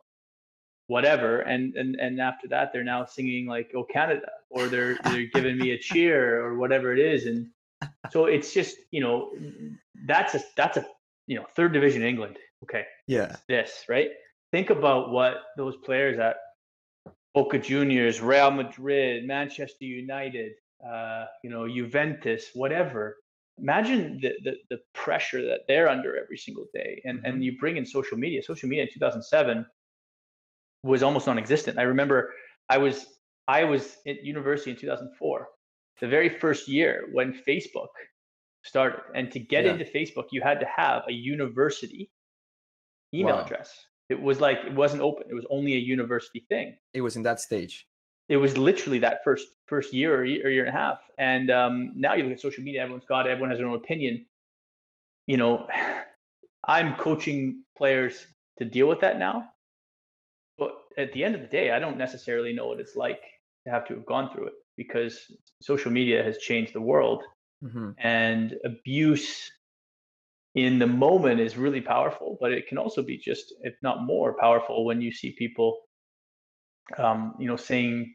[0.87, 5.27] whatever, and and and after that they're now singing like "Oh Canada" or they're they're
[5.27, 7.49] giving me a cheer or whatever it is, and
[8.11, 9.31] so it's just you know
[10.05, 10.85] that's a that's a
[11.27, 12.37] you know third division England.
[12.63, 12.85] Okay.
[13.07, 13.35] Yeah.
[13.47, 14.09] This right
[14.53, 16.37] think about what those players at
[17.33, 20.51] Boca Juniors, Real Madrid, Manchester United,
[20.87, 23.17] uh, you know, Juventus, whatever.
[23.57, 27.25] Imagine the, the, the pressure that they're under every single day, and mm-hmm.
[27.25, 28.41] and you bring in social media.
[28.43, 29.65] Social media in 2007
[30.83, 31.79] was almost non-existent.
[31.79, 32.33] I remember
[32.69, 33.07] I was
[33.47, 35.47] I was at university in 2004,
[36.01, 37.93] the very first year when Facebook
[38.63, 39.71] started, and to get yeah.
[39.71, 42.11] into Facebook, you had to have a university
[43.13, 43.43] email wow.
[43.43, 43.85] address.
[44.09, 45.23] It was like it wasn't open.
[45.29, 46.75] It was only a university thing.
[46.93, 47.87] It was in that stage.
[48.29, 50.99] It was literally that first first year or year, or year and a half.
[51.17, 52.81] And um, now you look at social media.
[52.81, 53.31] Everyone's got it.
[53.31, 54.25] Everyone has their own opinion.
[55.27, 55.67] You know,
[56.67, 58.25] I'm coaching players
[58.59, 59.49] to deal with that now.
[60.57, 63.21] But at the end of the day, I don't necessarily know what it's like
[63.65, 67.23] to have to have gone through it because social media has changed the world
[67.63, 67.91] mm-hmm.
[67.97, 69.51] and abuse
[70.55, 74.35] in the moment is really powerful, but it can also be just, if not more
[74.39, 75.79] powerful, when you see people,
[76.97, 78.13] um, you know, saying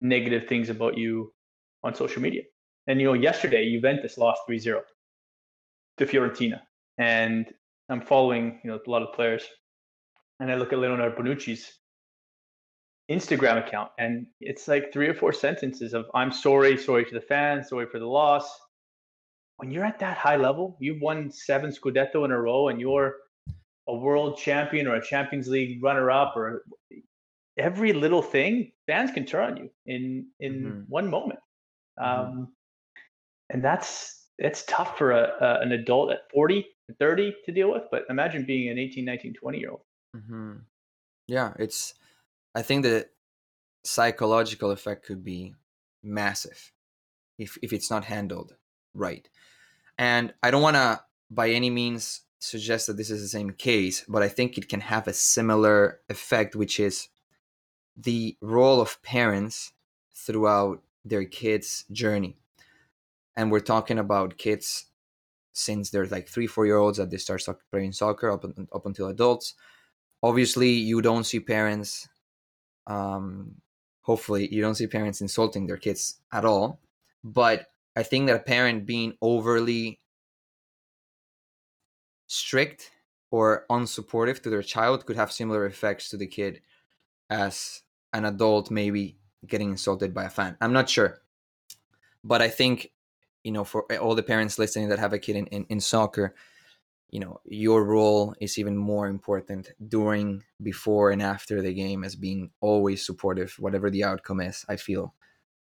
[0.00, 1.32] negative things about you
[1.84, 2.42] on social media.
[2.86, 4.80] And you know, yesterday Juventus lost 3-0
[5.98, 6.60] to Fiorentina,
[6.96, 7.46] and
[7.88, 9.44] I'm following you know a lot of players,
[10.40, 11.70] and I look at Leonardo Bonucci's
[13.10, 17.20] Instagram account, and it's like three or four sentences of "I'm sorry, sorry to the
[17.20, 18.48] fans, sorry for the loss."
[19.58, 23.16] When you're at that high level, you've won seven Scudetto in a row, and you're
[23.88, 26.62] a world champion or a Champions League runner-up, or
[27.58, 30.80] every little thing, fans can turn on you in in mm-hmm.
[30.88, 31.40] one moment,
[31.98, 32.38] mm-hmm.
[32.38, 32.48] um,
[33.50, 36.64] and that's it's tough for a, a, an adult at 40
[36.98, 39.80] 30 to deal with but imagine being an 18 19 20 year old
[40.16, 40.54] mm-hmm.
[41.26, 41.94] yeah it's
[42.54, 43.06] i think the
[43.84, 45.54] psychological effect could be
[46.02, 46.72] massive
[47.38, 48.54] if if it's not handled
[48.98, 49.28] right
[49.98, 54.04] and I don't want to by any means suggest that this is the same case,
[54.08, 57.08] but I think it can have a similar effect, which is
[57.96, 59.72] the role of parents
[60.14, 62.36] throughout their kids' journey.
[63.36, 64.86] And we're talking about kids
[65.52, 69.08] since they're like three, four year olds that they start playing soccer up, up until
[69.08, 69.54] adults.
[70.22, 72.08] Obviously, you don't see parents,
[72.86, 73.56] um,
[74.02, 76.80] hopefully, you don't see parents insulting their kids at all.
[77.22, 77.66] But
[77.98, 79.98] I think that a parent being overly
[82.28, 82.92] strict
[83.32, 86.60] or unsupportive to their child could have similar effects to the kid
[87.28, 87.82] as
[88.12, 90.56] an adult maybe getting insulted by a fan.
[90.60, 91.18] I'm not sure.
[92.22, 92.92] But I think,
[93.42, 95.80] you know, for eh, all the parents listening that have a kid in, in, in
[95.80, 96.36] soccer,
[97.10, 102.14] you know, your role is even more important during, before, and after the game as
[102.14, 105.14] being always supportive, whatever the outcome is, I feel,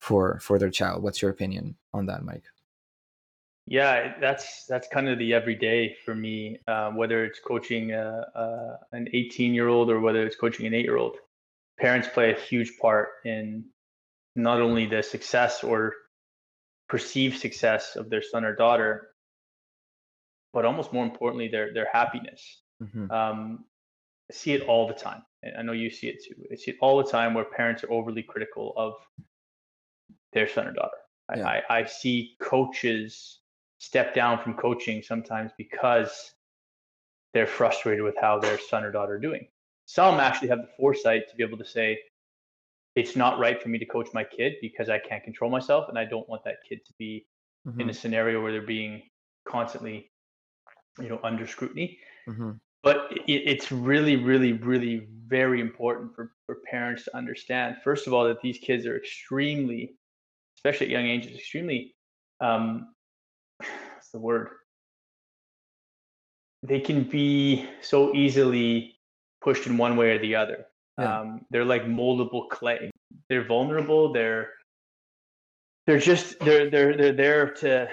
[0.01, 1.03] for for their child.
[1.03, 2.43] What's your opinion on that, Mike?
[3.67, 6.57] Yeah, that's that's kind of the everyday for me.
[6.67, 10.73] Uh, whether it's coaching a, a, an 18 year old or whether it's coaching an
[10.73, 11.17] eight year old,
[11.79, 13.65] parents play a huge part in
[14.35, 15.93] not only the success or
[16.89, 19.09] perceived success of their son or daughter,
[20.51, 22.63] but almost more importantly, their their happiness.
[22.81, 23.11] Mm-hmm.
[23.11, 23.65] Um,
[24.31, 25.21] I see it all the time.
[25.57, 26.41] I know you see it too.
[26.51, 28.93] I see it all the time where parents are overly critical of
[30.33, 30.97] their son or daughter.
[31.35, 31.47] Yeah.
[31.47, 33.39] I, I, see coaches
[33.79, 36.33] step down from coaching sometimes because
[37.33, 39.47] they're frustrated with how their son or daughter are doing.
[39.85, 41.99] Some actually have the foresight to be able to say,
[42.95, 45.97] it's not right for me to coach my kid because I can't control myself and
[45.97, 47.25] I don't want that kid to be
[47.67, 47.79] mm-hmm.
[47.79, 49.03] in a scenario where they're being
[49.47, 50.11] constantly,
[50.99, 51.99] you know, under scrutiny.
[52.27, 52.51] Mm-hmm.
[52.83, 58.13] But it, it's really, really, really very important for, for parents to understand, first of
[58.13, 59.95] all, that these kids are extremely,
[60.61, 61.95] especially at young ages, extremely
[62.39, 62.93] um,
[63.57, 64.49] what's the word?
[66.61, 68.95] They can be so easily
[69.41, 70.67] pushed in one way or the other.
[70.99, 71.19] Yeah.
[71.19, 72.91] Um, they're like moldable clay.
[73.27, 74.13] They're vulnerable.
[74.13, 74.49] They're
[75.87, 77.87] they're just they're they're they're there to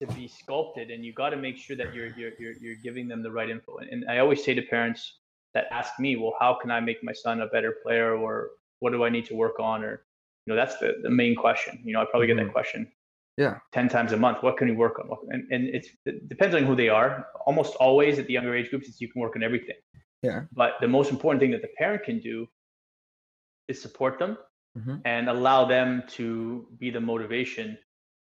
[0.00, 3.08] to be sculpted, and you got to make sure that you're you're you're you're giving
[3.08, 3.78] them the right info.
[3.78, 5.18] And, and I always say to parents
[5.54, 8.92] that ask me, well, how can I make my son a better player, or what
[8.92, 10.04] do I need to work on, or
[10.46, 11.80] you know, that's the the main question.
[11.84, 12.36] You know, I probably mm-hmm.
[12.38, 12.52] get that mm-hmm.
[12.52, 12.92] question
[13.36, 16.54] yeah 10 times a month what can you work on and, and it's, it depends
[16.54, 19.42] on who they are almost always at the younger age groups you can work on
[19.42, 19.76] everything
[20.22, 22.46] yeah but the most important thing that the parent can do
[23.68, 24.36] is support them
[24.78, 24.96] mm-hmm.
[25.04, 27.78] and allow them to be the motivation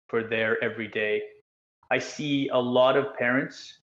[0.09, 1.21] for their everyday
[1.91, 3.81] i see a lot of parents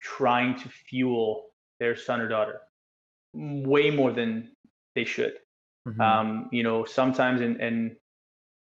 [0.00, 2.60] trying to fuel their son or daughter
[3.34, 4.50] way more than
[4.94, 5.34] they should
[5.88, 6.00] mm-hmm.
[6.00, 7.96] um, you know sometimes and and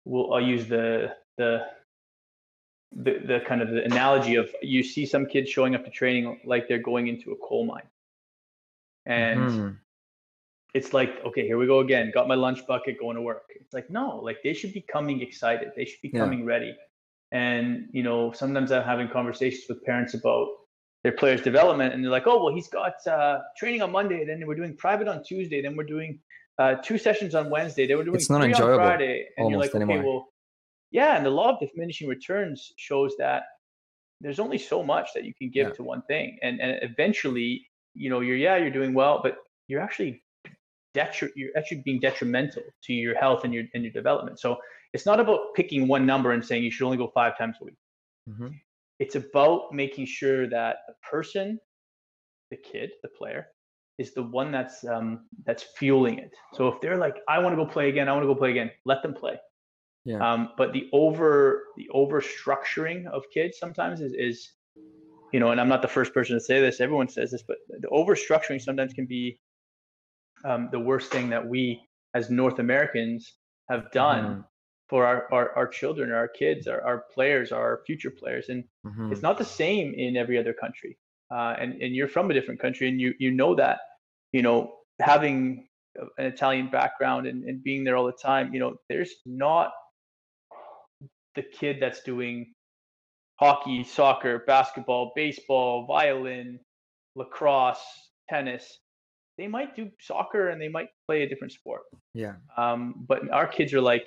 [0.05, 1.65] we'll I'll use the the
[2.95, 6.39] the, the kind of the analogy of you see some kids showing up to training
[6.45, 7.87] like they're going into a coal mine.
[9.05, 9.69] And mm-hmm.
[10.73, 12.11] it's like okay here we go again.
[12.13, 13.43] Got my lunch bucket going to work.
[13.59, 15.71] It's like no like they should be coming excited.
[15.75, 16.19] They should be yeah.
[16.19, 16.75] coming ready.
[17.31, 20.47] And you know sometimes i'm having conversations with parents about
[21.03, 24.25] their players development and they're like oh well he's got uh, training on monday.
[24.25, 25.61] Then we're doing private on tuesday.
[25.61, 26.19] Then we're doing
[26.57, 27.85] uh, two sessions on Wednesday.
[27.87, 29.97] They were doing it's not three enjoyable on Friday, and you're like, anymore.
[29.97, 30.27] okay, well,
[30.91, 31.17] yeah.
[31.17, 33.43] And the law of diminishing returns shows that
[34.21, 35.73] there's only so much that you can give yeah.
[35.73, 39.37] to one thing, and and eventually, you know, you're yeah, you're doing well, but
[39.67, 40.23] you're actually
[40.95, 44.39] detri- you're actually being detrimental to your health and your and your development.
[44.39, 44.57] So
[44.93, 47.65] it's not about picking one number and saying you should only go five times a
[47.65, 47.75] week.
[48.29, 48.47] Mm-hmm.
[48.99, 51.59] It's about making sure that the person,
[52.49, 53.47] the kid, the player,
[53.97, 56.31] is the one that's um, that's fueling it.
[56.53, 58.51] So if they're like, I want to go play again, I want to go play
[58.51, 59.37] again, let them play.
[60.03, 60.17] Yeah.
[60.17, 64.51] Um, but the over the over structuring of kids sometimes is is
[65.31, 66.79] you know, and I'm not the first person to say this.
[66.79, 69.39] Everyone says this, but the over structuring sometimes can be
[70.45, 71.81] um, the worst thing that we
[72.13, 73.33] as North Americans
[73.69, 74.41] have done mm-hmm.
[74.87, 78.47] for our, our, our children, our kids, our, our players, our future players.
[78.49, 79.11] And mm-hmm.
[79.11, 80.97] it's not the same in every other country
[81.31, 83.79] uh, and and you're from a different country, and you you know that,
[84.31, 85.67] you know, having
[86.17, 89.71] an Italian background and, and being there all the time, you know, there's not
[91.35, 92.53] the kid that's doing
[93.37, 96.59] hockey, soccer, basketball, baseball, violin,
[97.15, 97.83] lacrosse,
[98.29, 98.79] tennis.
[99.37, 101.81] They might do soccer and they might play a different sport.
[102.13, 102.35] Yeah.
[102.57, 104.05] Um, but our kids are like,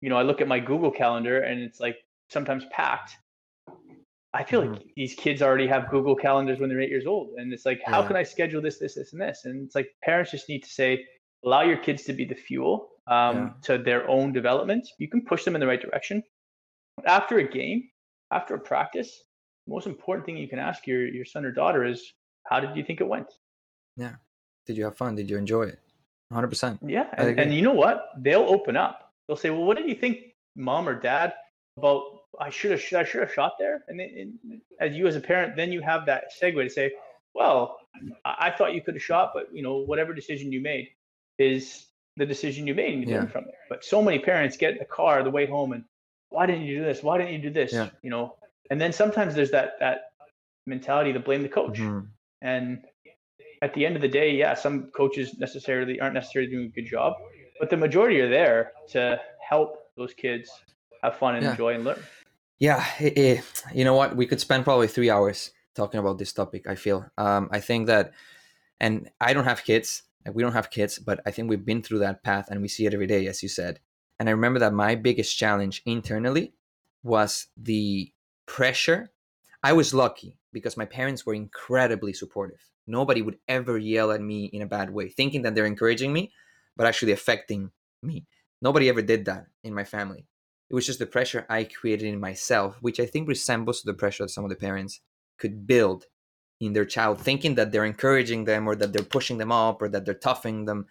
[0.00, 1.96] you know, I look at my Google calendar and it's like
[2.30, 3.16] sometimes packed.
[4.34, 4.72] I feel mm-hmm.
[4.72, 7.34] like these kids already have Google calendars when they're eight years old.
[7.36, 8.08] And it's like, how yeah.
[8.08, 9.44] can I schedule this, this, this, and this?
[9.44, 11.06] And it's like parents just need to say,
[11.44, 13.50] allow your kids to be the fuel um, yeah.
[13.62, 14.88] to their own development.
[14.98, 16.22] You can push them in the right direction.
[17.06, 17.84] After a game,
[18.32, 19.22] after a practice,
[19.66, 22.12] the most important thing you can ask your, your son or daughter is,
[22.48, 23.28] how did you think it went?
[23.96, 24.16] Yeah.
[24.66, 25.14] Did you have fun?
[25.14, 25.78] Did you enjoy it?
[26.32, 26.78] 100%.
[26.84, 27.06] Yeah.
[27.16, 28.08] And, and you know what?
[28.18, 29.12] They'll open up.
[29.28, 30.18] They'll say, well, what did you think,
[30.56, 31.34] mom or dad,
[31.76, 32.02] about
[32.40, 33.84] I should have I should have shot there.
[33.88, 36.92] And, then, and as you as a parent, then you have that segue to say,
[37.34, 37.78] well,
[38.24, 40.88] I, I thought you could have shot, but you know whatever decision you made
[41.38, 43.26] is the decision you made and you yeah.
[43.26, 43.54] from there.
[43.68, 45.84] But so many parents get in the car the way home and
[46.30, 47.02] why didn't you do this?
[47.02, 47.72] Why didn't you do this?
[47.72, 47.90] Yeah.
[48.02, 48.36] You know,
[48.70, 50.12] and then sometimes there's that that
[50.66, 51.78] mentality to blame the coach.
[51.78, 52.06] Mm-hmm.
[52.42, 52.84] And
[53.62, 56.86] at the end of the day, yeah, some coaches necessarily aren't necessarily doing a good
[56.86, 57.14] job,
[57.58, 60.50] but the majority are there to help those kids
[61.02, 61.52] have fun and Yeah.
[61.52, 62.02] enjoy and learn.
[62.64, 64.16] Yeah, it, it- you know what?
[64.16, 66.62] We could spend probably three hours talking about this topic.
[66.66, 67.00] I feel.
[67.18, 68.12] Um, I think that,
[68.80, 70.02] and I don't have kids.
[70.32, 72.86] We don't have kids, but I think we've been through that path, and we see
[72.86, 73.80] it every day, as you said.
[74.18, 76.54] And I remember that my biggest challenge internally
[77.02, 78.10] was the
[78.46, 79.10] pressure.
[79.62, 82.62] I was lucky because my parents were incredibly supportive.
[82.86, 86.32] Nobody would ever yell at me in a bad way, thinking that they're encouraging me,
[86.76, 88.24] but actually affecting me.
[88.62, 90.26] Nobody ever did that in my family
[90.70, 94.24] it was just the pressure I created in myself, which I think resembles the pressure
[94.24, 95.00] that some of the parents
[95.38, 96.06] could build
[96.60, 99.88] in their child, thinking that they're encouraging them or that they're pushing them up or
[99.88, 100.86] that they're toughing them.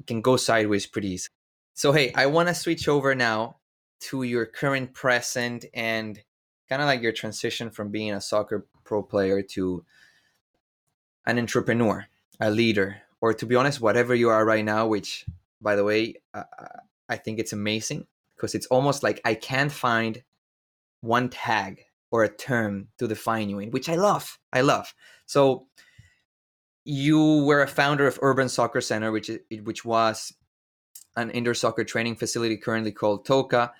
[0.00, 1.28] It can go sideways pretty easy.
[1.74, 3.56] So, hey, I want to switch over now
[4.00, 6.20] to your current present and
[6.68, 9.84] kind of like your transition from being a soccer pro player to
[11.26, 12.06] an entrepreneur,
[12.40, 15.24] a leader, or to be honest, whatever you are right now, which,
[15.60, 16.42] by the way, uh,
[17.08, 18.06] I think it's amazing
[18.44, 20.22] because it's almost like I can't find
[21.00, 21.80] one tag
[22.10, 24.38] or a term to define you in, which I love.
[24.52, 24.94] I love.
[25.24, 25.66] So
[26.84, 29.30] you were a founder of Urban Soccer Center, which
[29.62, 30.34] which was
[31.16, 33.72] an indoor soccer training facility currently called Toka.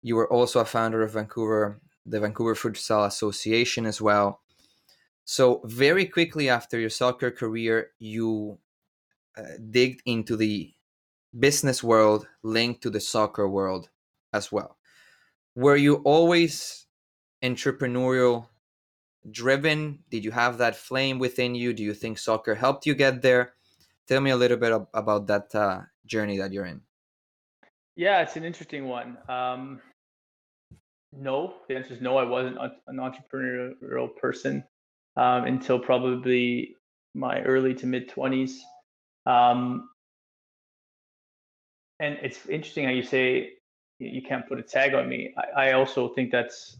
[0.00, 4.40] You were also a founder of Vancouver, the Vancouver Futsal Association as well.
[5.26, 8.58] So very quickly after your soccer career, you
[9.36, 10.72] uh, digged into the
[11.38, 13.88] business world linked to the soccer world
[14.32, 14.76] as well.
[15.54, 16.86] Were you always
[17.42, 18.46] entrepreneurial
[19.30, 20.00] driven?
[20.10, 21.72] Did you have that flame within you?
[21.72, 23.54] Do you think soccer helped you get there?
[24.08, 26.82] Tell me a little bit about that uh, journey that you're in.
[27.96, 29.18] Yeah, it's an interesting one.
[29.28, 29.80] Um,
[31.12, 32.16] no, the answer is no.
[32.16, 32.56] I wasn't
[32.86, 34.64] an entrepreneurial person
[35.16, 36.76] um, until probably
[37.14, 38.62] my early to mid twenties.
[39.26, 39.90] Um,
[42.00, 43.50] and it's interesting how you say
[43.98, 45.34] you can't put a tag on me.
[45.36, 46.78] I, I also think that's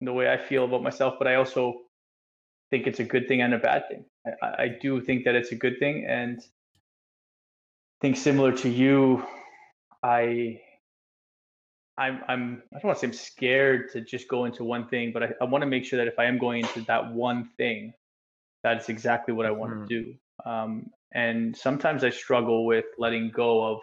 [0.00, 1.82] the way I feel about myself, but I also
[2.70, 4.04] think it's a good thing and a bad thing.
[4.42, 6.42] I, I- do think that it's a good thing, and
[8.00, 9.24] think similar to you,
[10.02, 10.60] I
[11.98, 15.12] I'm I'm I don't want to say I'm scared to just go into one thing,
[15.12, 17.50] but I, I want to make sure that if I am going into that one
[17.56, 17.92] thing,
[18.62, 19.88] that's exactly what I want Mhm.
[19.88, 20.14] to do.
[20.44, 23.80] Um, and sometimes I struggle with letting go of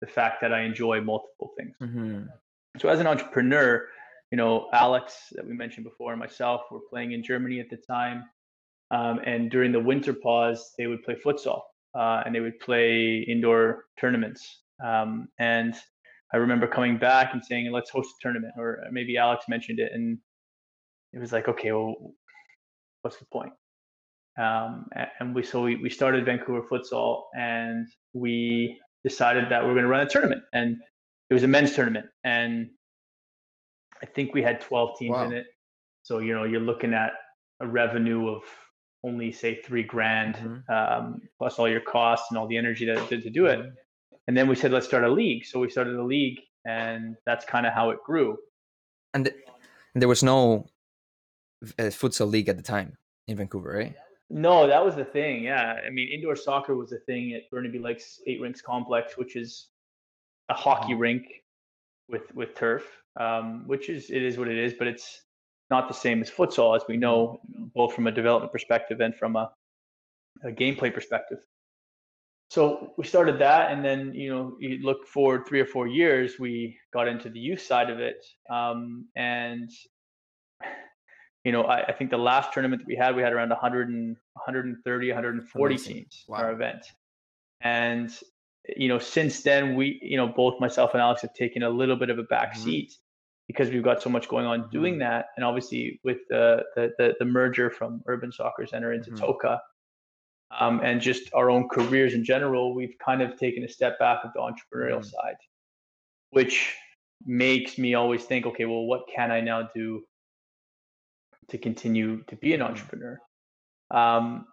[0.00, 1.74] the fact that I enjoy multiple things.
[1.82, 2.24] Mm-hmm.
[2.78, 3.86] So as an entrepreneur,
[4.30, 7.78] you know, Alex that we mentioned before and myself were playing in Germany at the
[7.78, 8.24] time.
[8.90, 11.62] Um, and during the winter pause, they would play futsal
[11.98, 14.62] uh, and they would play indoor tournaments.
[14.84, 15.74] Um, and
[16.32, 19.92] I remember coming back and saying, let's host a tournament, or maybe Alex mentioned it.
[19.92, 20.18] And
[21.12, 21.94] it was like, okay, well,
[23.02, 23.52] what's the point?
[24.38, 24.86] Um,
[25.18, 29.84] and we, so we, we started Vancouver futsal and we decided that we are going
[29.84, 30.76] to run a tournament and
[31.30, 32.06] it was a men's tournament.
[32.24, 32.70] And
[34.02, 35.46] I think we had 12 teams in it.
[36.02, 37.12] So, you know, you're looking at
[37.60, 38.42] a revenue of
[39.04, 40.70] only say three grand, Mhm.
[40.70, 43.58] um, plus all your costs and all the energy that it did to do it.
[43.60, 43.74] Mm-hmm.
[44.26, 45.44] And then we said, let's start a league.
[45.46, 48.36] So we started a league, and that's kind of how it grew.
[49.14, 49.36] And, th-
[49.94, 50.66] and there was no
[51.78, 52.96] uh, futsal league at the time
[53.26, 53.96] in Vancouver, right?
[54.30, 55.44] No, that was the thing.
[55.44, 59.36] Yeah, I mean, indoor soccer was a thing at Burnaby Lakes Eight Rinks Complex, which
[59.36, 59.68] is
[60.50, 61.24] a hockey rink
[62.08, 62.84] with with turf,
[63.18, 65.22] um, which is it is what it is, but it's
[65.70, 67.40] not the same as futsal, as we know,
[67.74, 69.50] both from a development perspective and from a,
[70.44, 71.38] a gameplay perspective.
[72.50, 76.38] So we started that, and then you know, you look forward three or four years,
[76.38, 79.70] we got into the youth side of it, um, and
[81.48, 83.88] you know, I, I think the last tournament that we had, we had around 100
[83.88, 85.94] and 130, 140 Amazing.
[85.94, 86.40] teams in Wow.
[86.40, 86.84] our event.
[87.62, 88.14] And,
[88.76, 91.96] you know, since then, we, you know, both myself and Alex have taken a little
[91.96, 92.64] bit of a back Mhm.
[92.64, 92.98] seat
[93.46, 94.98] because we've got so much going on doing Mhm.
[94.98, 95.28] that.
[95.36, 99.18] And obviously, with the, the, the, the merger from Urban Soccer Center into Mhm.
[99.18, 99.62] Toka,
[100.50, 104.22] um, and just our own careers in general, we've kind of taken a step back
[104.22, 105.04] of the entrepreneurial Mhm.
[105.06, 105.36] side,
[106.28, 106.76] which
[107.24, 110.04] makes me always think, okay, well, what can I now do
[111.48, 112.66] to continue to be an Mhm.
[112.66, 113.18] entrepreneur?
[113.90, 114.46] Um,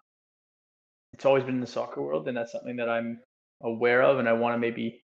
[1.13, 3.21] it's always been in the soccer world, and that's something that I'm
[3.61, 5.03] aware of, and I want to maybe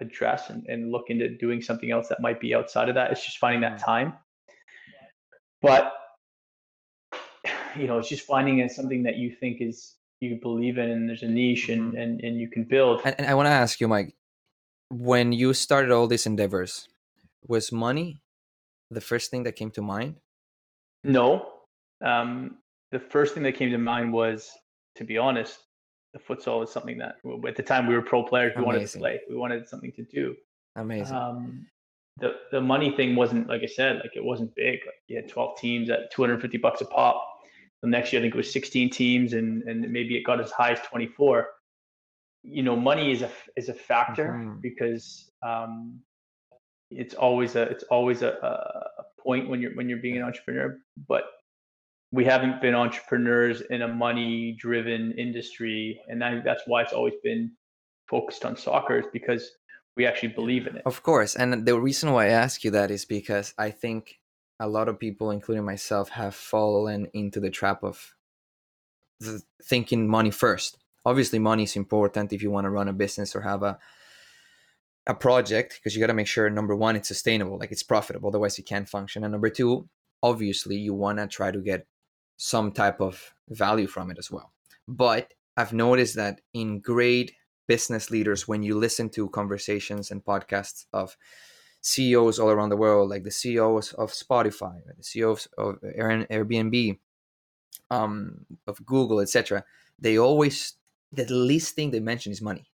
[0.00, 3.10] address and, and look into doing something else that might be outside of that.
[3.12, 3.84] It's just finding that Mhm.
[3.84, 4.12] time.
[5.60, 5.94] But
[7.76, 11.22] you know, it's just finding something that you think is you believe in, and there's
[11.24, 12.02] a niche, and Mhm.
[12.02, 13.02] and, and you can build.
[13.04, 14.14] And, and I want to ask you, Mike,
[14.88, 16.88] when you started all these endeavors,
[17.46, 18.20] was money
[18.90, 20.20] the first thing that came to mind?
[21.04, 21.48] No.
[22.04, 22.58] Um,
[22.90, 24.50] the first thing that came to mind was
[24.96, 25.58] to be honest,
[26.12, 27.16] the futsal is something that
[27.48, 28.52] at the time we were pro players.
[28.56, 28.66] We Amazing.
[28.66, 29.20] wanted to play.
[29.30, 30.36] We wanted something to do.
[30.76, 31.16] Amazing.
[31.16, 31.66] Um,
[32.18, 34.80] the the money thing wasn't like I said, like it wasn't big.
[34.84, 37.26] Like you had 12 teams at 250 bucks a pop.
[37.82, 40.50] The next year, I think it was 16 teams, and and maybe it got as
[40.50, 41.48] high as 24.
[42.44, 44.60] You know, money is a is a factor mm-hmm.
[44.60, 46.00] because um,
[46.96, 50.78] it's always a it's always a, a point when you're when you're being an entrepreneur.
[51.08, 51.24] But
[52.12, 57.14] we haven't been entrepreneurs in a money driven industry, and I, that's why it's always
[57.22, 57.52] been
[58.08, 59.50] focused on soccer is because
[59.96, 60.82] we actually believe in it.
[60.86, 61.34] Of course.
[61.34, 64.20] And the reason why I ask you that is because I think
[64.60, 68.14] a lot of people, including myself, have fallen into the trap of
[69.62, 70.78] thinking money first.
[71.04, 73.78] Obviously, money is important if you want to run a business or have a
[75.06, 78.28] a project because you got to make sure number one it's sustainable like it's profitable
[78.28, 79.88] otherwise you can't function and number two
[80.22, 81.86] obviously you want to try to get
[82.36, 84.52] some type of value from it as well
[84.86, 87.32] but i've noticed that in great
[87.66, 91.16] business leaders when you listen to conversations and podcasts of
[91.82, 96.98] CEOs all around the world, like the CEOs of Spotify, the CEOs of Airbnb,
[97.90, 99.64] um, of Google, etc.
[99.98, 100.74] They always
[101.12, 102.70] the least thing they mention is money.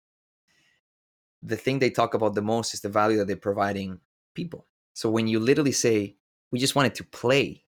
[1.46, 4.00] The thing they talk about the most is the value that they're providing
[4.34, 4.66] people.
[4.94, 6.16] So when you literally say,
[6.52, 7.66] "We just wanted to play,"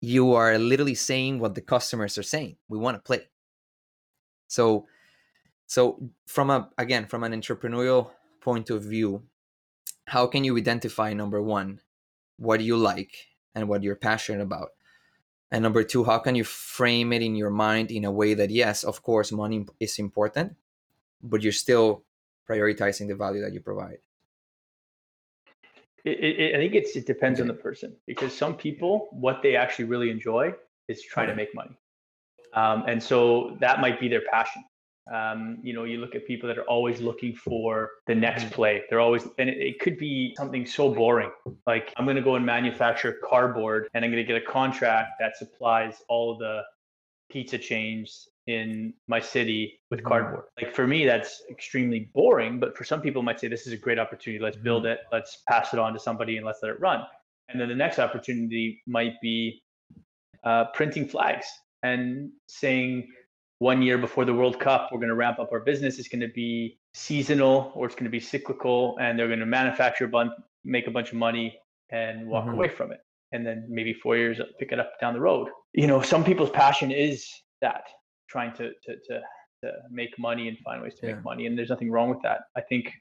[0.00, 2.56] you are literally saying what the customers are saying.
[2.68, 3.28] We want to play.
[4.48, 4.86] So
[5.66, 8.10] so from a again from an entrepreneurial
[8.40, 9.24] point of view,
[10.06, 11.80] how can you identify number one,
[12.36, 14.70] what you like and what you're passionate about?
[15.50, 18.50] And number two, how can you frame it in your mind in a way that
[18.50, 20.56] yes, of course, money is important,
[21.22, 22.04] but you're still
[22.48, 23.98] prioritizing the value that you provide?
[26.04, 27.48] It, it, I think it's, it depends okay.
[27.48, 30.54] on the person because some people, what they actually really enjoy
[30.88, 31.32] is trying okay.
[31.32, 31.76] to make money.
[32.54, 34.64] Um, and so that might be their passion.
[35.12, 38.54] Um, you know, you look at people that are always looking for the next mm-hmm.
[38.54, 38.82] play.
[38.88, 41.30] They're always, and it, it could be something so boring.
[41.66, 45.10] Like, I'm going to go and manufacture cardboard and I'm going to get a contract
[45.20, 46.62] that supplies all the
[47.30, 50.08] pizza chains in my city with mm-hmm.
[50.08, 50.44] cardboard.
[50.60, 52.60] Like, for me, that's extremely boring.
[52.60, 54.42] But for some people, might say, this is a great opportunity.
[54.42, 54.92] Let's build mm-hmm.
[54.92, 57.02] it, let's pass it on to somebody and let's let it run.
[57.48, 59.62] And then the next opportunity might be
[60.44, 61.46] uh, printing flags
[61.82, 63.08] and saying,
[63.58, 65.98] one year before the World Cup, we're going to ramp up our business.
[65.98, 69.46] It's going to be seasonal or it's going to be cyclical, and they're going to
[69.46, 70.32] manufacture a bunch,
[70.64, 71.58] make a bunch of money,
[71.90, 72.54] and walk mm-hmm.
[72.54, 73.00] away from it.
[73.32, 75.48] And then maybe four years, pick it up down the road.
[75.72, 77.26] You know, some people's passion is
[77.62, 77.84] that
[78.28, 79.20] trying to to to,
[79.62, 81.14] to make money and find ways to yeah.
[81.14, 82.42] make money, and there's nothing wrong with that.
[82.56, 82.92] I think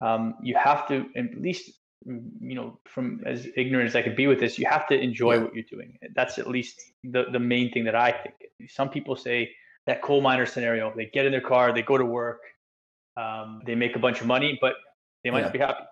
[0.00, 1.70] um, you have to at least
[2.04, 5.32] you know from as ignorant as i could be with this you have to enjoy
[5.32, 5.40] yeah.
[5.40, 8.34] what you're doing that's at least the the main thing that i think
[8.68, 9.50] some people say
[9.86, 10.92] that coal miner scenario.
[10.94, 12.40] They get in their car, they go to work,
[13.16, 14.74] um, they make a bunch of money, but
[15.24, 15.44] they might yeah.
[15.44, 15.84] not be happy.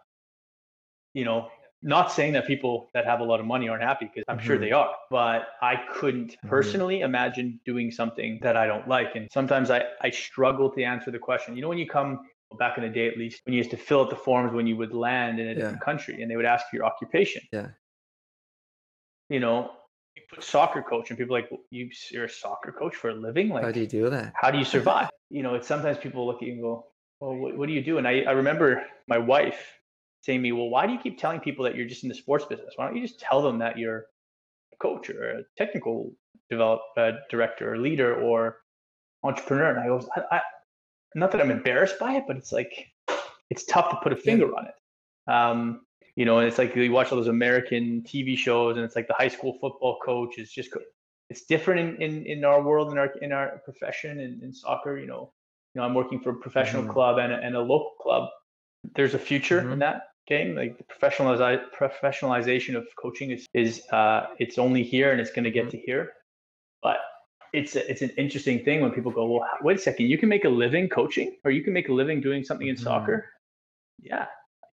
[1.15, 1.49] You know,
[1.85, 4.47] not saying that people that have a lot of money aren't happy because I'm mm-hmm.
[4.47, 6.49] sure they are, but I couldn't mm-hmm.
[6.49, 9.15] personally imagine doing something that I don't like.
[9.15, 11.55] And sometimes I, I struggle to answer the question.
[11.55, 12.21] You know, when you come
[12.59, 14.67] back in the day, at least when you used to fill out the forms when
[14.67, 17.43] you would land in a different country and they would ask for your occupation.
[17.53, 17.69] Yeah.
[19.29, 19.73] You know,
[20.17, 23.49] you put soccer coach and people like you you're a soccer coach for a living
[23.49, 26.25] like how do you do that how do you survive you know it's sometimes people
[26.25, 26.87] look at you and go
[27.19, 29.81] well what, what do you do and I, I remember my wife
[30.25, 32.15] saying to me well why do you keep telling people that you're just in the
[32.15, 34.07] sports business why don't you just tell them that you're
[34.73, 36.13] a coach or a technical
[36.51, 38.59] develop uh, director or leader or
[39.23, 40.41] entrepreneur and i go I, I,
[41.15, 42.73] not that i'm embarrassed by it but it's like
[43.51, 44.59] it's tough to put a finger yeah.
[44.59, 44.75] on it
[45.27, 45.81] um,
[46.17, 49.09] you know, and it's like you watch all those American TV shows, and it's like
[49.09, 50.71] the high school football coach is just
[51.31, 54.97] it's different in, in, in our world in our in our profession in, in soccer.
[54.97, 55.33] You know,
[55.75, 56.93] you know, I'm working for a professional mm-hmm.
[56.93, 58.29] club and a, and a local club.
[58.95, 59.73] There's a future mm-hmm.
[59.73, 60.55] in that game.
[60.55, 65.45] Like the professionaliz- professionalization of coaching is is uh, it's only here and it's going
[65.45, 65.79] to get mm-hmm.
[65.79, 66.13] to here,
[66.83, 66.99] but
[67.53, 70.29] it's a, it's an interesting thing when people go, well, wait a second, you can
[70.29, 72.85] make a living coaching, or you can make a living doing something in mm-hmm.
[72.85, 73.27] soccer.
[74.01, 74.27] Yeah,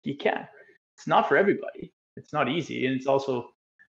[0.03, 0.47] you can
[0.99, 1.93] it's not for everybody.
[2.17, 3.51] It's not easy, and it's also,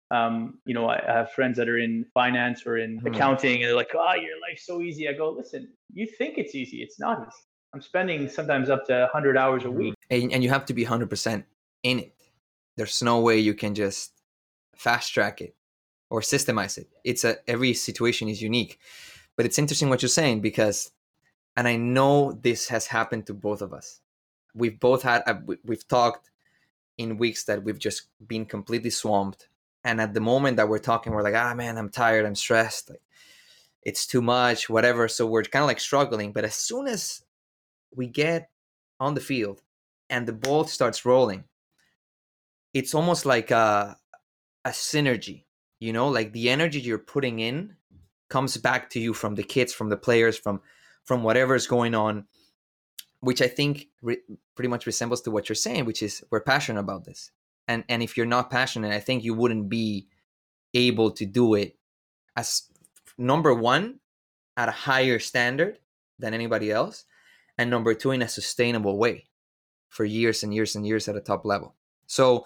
[0.10, 3.14] um, you know, I, have friends that are in finance or in mm-hmm.
[3.14, 6.56] accounting, and they're like, "Oh, your life's so easy." I go, "Listen, you think it's
[6.56, 6.78] easy?
[6.82, 7.44] It's not easy.
[7.76, 10.86] I'm spending sometimes up to 100 hours a week, and, and you have to be
[10.86, 11.44] 100%
[11.84, 12.16] in it.
[12.78, 14.12] There's no way you can just
[14.76, 15.56] fast track it
[16.10, 16.90] or systemize it.
[17.04, 18.80] It's a every situation is unique,
[19.36, 20.92] but it's interesting what you're saying because,
[21.56, 24.02] and I know this has happened to both of us.
[24.54, 26.30] We've both had uh, we've talked
[26.98, 29.50] in weeks that we've just been completely swamped
[29.84, 32.90] and at the moment that we're talking we're like ah man i'm tired i'm stressed
[32.90, 33.02] like
[33.86, 35.08] it's too much, whatever.
[35.08, 36.34] So we're kind of like struggling.
[36.34, 37.24] But as soon as
[37.96, 38.50] we get
[39.00, 39.62] on the field
[40.10, 41.46] and the ball starts rolling,
[42.74, 43.98] it's almost like a,
[44.64, 45.46] a synergy,
[45.80, 47.76] you know, like the energy you're putting in
[48.30, 50.62] comes back to you from the kids, from the players, from
[51.04, 52.26] from whatever's going on,
[53.20, 54.18] which I think re-
[54.56, 57.32] pretty much resembles to what you're saying, which is we're passionate about this.
[57.68, 60.08] And and if you're not passionate, I think you wouldn't be
[60.74, 61.78] able to do it
[62.36, 62.64] as
[63.18, 64.00] number one
[64.58, 65.80] at a higher standard
[66.20, 67.06] than anybody else
[67.58, 69.26] and number two in a sustainable way
[69.96, 71.74] for years and years and years at a top level.
[72.06, 72.46] So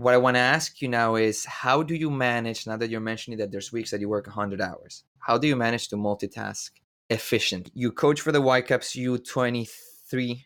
[0.00, 3.08] what i want to ask you now is how do you manage now that you're
[3.12, 6.70] mentioning that there's weeks that you work 100 hours how do you manage to multitask
[7.10, 7.70] efficient?
[7.74, 10.44] You coach for the whitecaps u23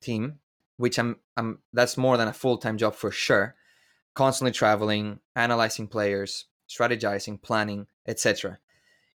[0.00, 0.38] team
[0.76, 3.56] which i'm, I'm that's more than a full-time job for sure.
[4.14, 8.58] Constantly traveling analyzing players strategizing planning etc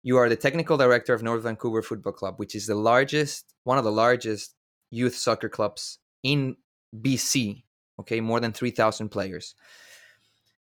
[0.03, 3.77] you are the technical director of North Vancouver Football Club, which is the largest, one
[3.77, 4.55] of the largest
[4.89, 5.99] youth soccer clubs
[6.33, 6.57] in
[6.95, 7.63] BC.
[8.01, 9.55] Okay, more than 3,000 players.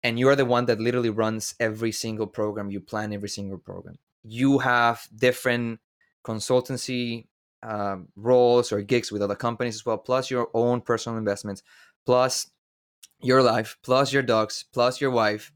[0.03, 3.59] And you are the one that literally runs every single program, you plan every single
[3.59, 3.99] program.
[4.23, 5.81] You have different
[6.25, 7.27] consultancy
[7.63, 11.63] um, roles or gigs with other companies as well, plus your own personal investments,
[12.07, 12.51] plus
[13.21, 15.53] your life, plus your dogs, plus your wife,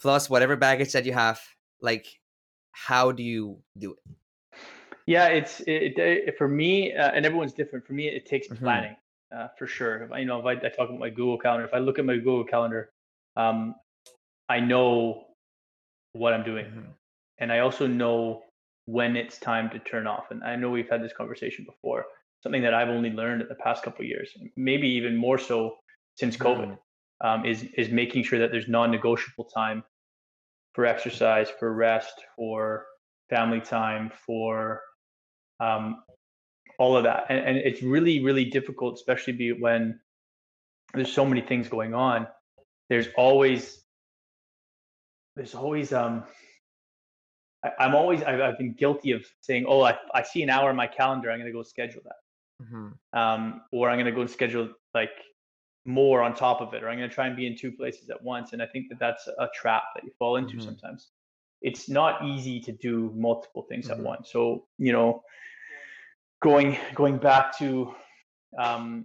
[0.00, 1.40] plus whatever baggage that you have.
[1.80, 2.06] Like
[2.70, 3.98] how do you do it?
[5.06, 7.86] Yeah, it's it, it for me, uh, and everyone's different.
[7.86, 8.64] For me, it takes mm-hmm.
[8.64, 8.96] planning
[9.34, 10.08] uh, for sure.
[10.12, 12.04] I, you know, if I, I, talk about my Google Calendar, if I look at
[12.04, 12.90] my Google Calendar,
[13.36, 13.74] um,
[14.48, 15.26] I know
[16.12, 16.90] what I'm doing, mm-hmm.
[17.38, 18.42] and I also know
[18.86, 20.30] when it's time to turn off.
[20.30, 22.04] And I know we've had this conversation before.
[22.42, 25.76] Something that I've only learned in the past couple of years, maybe even more so
[26.16, 27.26] since COVID, mm-hmm.
[27.26, 29.82] um, is is making sure that there's non-negotiable time
[30.74, 32.84] for exercise, for rest, for
[33.30, 34.82] family time, for
[35.60, 36.02] um,
[36.78, 37.26] all of that.
[37.28, 40.00] And, and, it's really, really difficult, especially when
[40.94, 42.26] there's so many things going on.
[42.88, 43.82] There's always,
[45.36, 46.24] there's always, um,
[47.64, 50.70] I, am always, I've, I've, been guilty of saying, oh, I, I see an hour
[50.70, 52.64] in my calendar, I'm going to go schedule that.
[52.64, 53.18] Mm-hmm.
[53.18, 55.10] Um, or I'm going to go and schedule like
[55.84, 58.08] more on top of it or i'm going to try and be in two places
[58.08, 60.64] at once and i think that that's a trap that you fall into mm-hmm.
[60.64, 61.08] sometimes
[61.60, 64.00] it's not easy to do multiple things mm-hmm.
[64.00, 65.22] at once so you know
[66.44, 67.68] going going back to
[68.58, 69.04] um,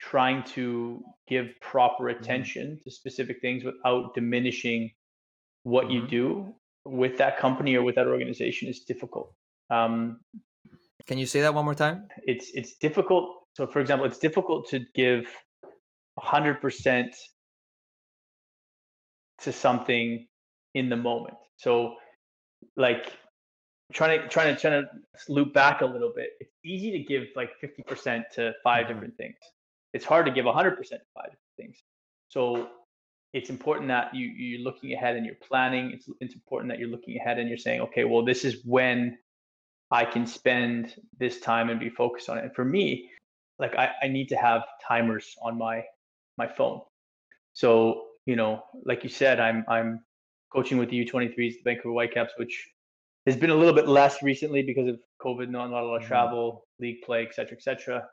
[0.00, 2.22] trying to give proper mm-hmm.
[2.22, 2.82] attention mm-hmm.
[2.84, 4.90] to specific things without diminishing
[5.64, 5.94] what mm-hmm.
[5.94, 9.34] you do with that company or with that organization is difficult
[9.70, 10.20] um,
[11.06, 14.68] can you say that one more time it's it's difficult so, for example, it's difficult
[14.68, 15.26] to give
[16.16, 17.06] 100%
[19.40, 20.28] to something
[20.74, 21.34] in the moment.
[21.56, 21.96] So,
[22.76, 23.12] like
[23.92, 26.30] trying to trying to trying to loop back a little bit.
[26.40, 28.92] It's easy to give like 50% to 5 mm-hmm.
[28.92, 29.36] different things.
[29.92, 31.76] It's hard to give 100% to five different things.
[32.28, 32.68] So,
[33.34, 35.90] it's important that you you're looking ahead and you're planning.
[35.92, 39.18] It's it's important that you're looking ahead and you're saying, okay, well, this is when
[39.90, 42.44] I can spend this time and be focused on it.
[42.44, 43.10] And for me,
[43.58, 45.84] like I, I need to have timers on my
[46.38, 46.80] my phone.
[47.52, 50.04] So you know, like you said, I'm I'm
[50.50, 52.66] coaching with the U23s, the Vancouver Whitecaps, which
[53.26, 56.02] has been a little bit less recently because of COVID, not, not a lot of
[56.02, 56.08] mm-hmm.
[56.08, 58.08] travel, league play, et cetera, et cetera.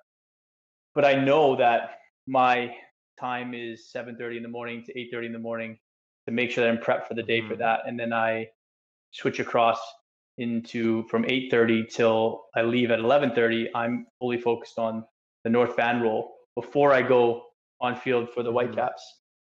[0.94, 2.76] But I know that my
[3.20, 5.78] time is 7:30 in the morning to 8:30 in the morning
[6.28, 7.50] to make sure that I'm prepped for the day mm-hmm.
[7.50, 8.50] for that, and then I
[9.12, 9.80] switch across
[10.38, 13.70] into from 8:30 till I leave at 11:30.
[13.76, 15.06] I'm fully focused on
[15.44, 17.46] the North Van role before I go
[17.82, 18.56] on field for the mm-hmm.
[18.56, 19.04] Whitecaps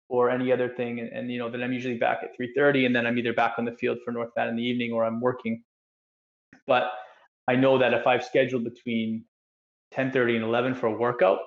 [0.10, 1.00] or any other thing.
[1.00, 3.54] And, and, you know, then I'm usually back at 3:30, and then I'm either back
[3.58, 5.64] on the field for North Van in the evening or I'm working.
[6.68, 6.92] But
[7.48, 9.24] I know that if I've scheduled between
[9.94, 11.40] 10:30 and 11 for a workout,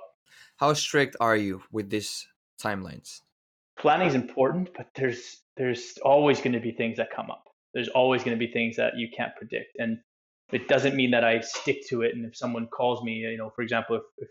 [0.56, 2.26] how strict are you with these
[2.60, 3.20] timelines?
[3.78, 7.44] Planning is important, but there's there's always going to be things that come up.
[7.74, 9.98] There's always going to be things that you can't predict, and
[10.52, 12.14] it doesn't mean that I stick to it.
[12.14, 14.28] And if someone calls me, you know, for example, if, if,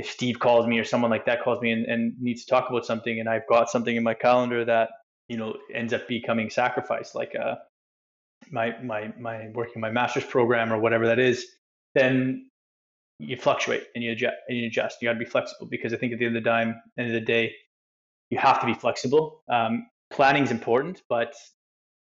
[0.00, 2.70] if Steve calls me or someone like that calls me and, and needs to talk
[2.70, 4.88] about something and I've got something in my calendar that,
[5.28, 7.56] you know, ends up becoming sacrificed, like uh,
[8.50, 11.46] my, my, my working my master's program or whatever that is,
[11.94, 12.48] then
[13.18, 14.96] you fluctuate and you adjust and you adjust.
[15.02, 17.08] You got to be flexible because I think at the end of the time, end
[17.08, 17.52] of the day,
[18.30, 19.42] you have to be flexible.
[19.50, 21.34] Um, planning is important, but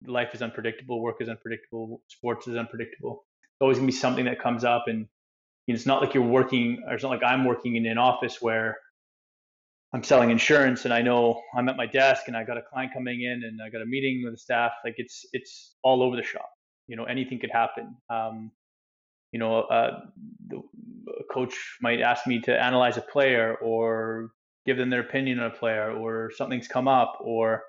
[0.05, 3.25] life is unpredictable, work is unpredictable, sports is unpredictable.
[3.45, 5.07] It's always gonna be something that comes up, and
[5.67, 8.77] it's not like you're working, or it's not like I'm working in an office where
[9.95, 12.93] I'm selling insurance and I know I'm at my desk and I got a client
[12.93, 14.73] coming in and I got a meeting with the staff.
[14.85, 16.49] Like it's it's all over the shop.
[16.89, 17.97] You know, anything could happen.
[18.11, 18.51] Um,
[19.33, 20.01] you know, uh,
[20.49, 20.63] the
[21.33, 24.31] coach might ask me to analyze a player or
[24.67, 27.63] give them their opinion on a player, or something's come up, or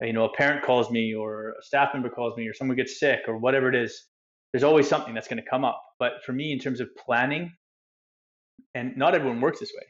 [0.00, 2.98] you know, a parent calls me, or a staff member calls me, or someone gets
[2.98, 4.08] sick, or whatever it is.
[4.52, 5.82] There's always something that's going to come up.
[5.98, 7.52] But for me, in terms of planning,
[8.74, 9.86] and not everyone works this way,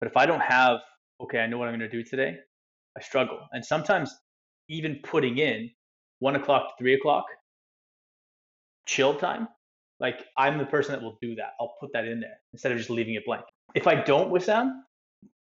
[0.00, 0.80] but if I don't have,
[1.20, 2.36] okay, I know what I'm going to do today,
[2.96, 3.40] I struggle.
[3.52, 4.14] And sometimes
[4.68, 5.70] even putting in
[6.20, 7.24] one o'clock to three o'clock
[8.86, 9.48] chill time,
[10.00, 11.52] like I'm the person that will do that.
[11.60, 13.44] I'll put that in there instead of just leaving it blank.
[13.74, 14.84] If I don't with Sam,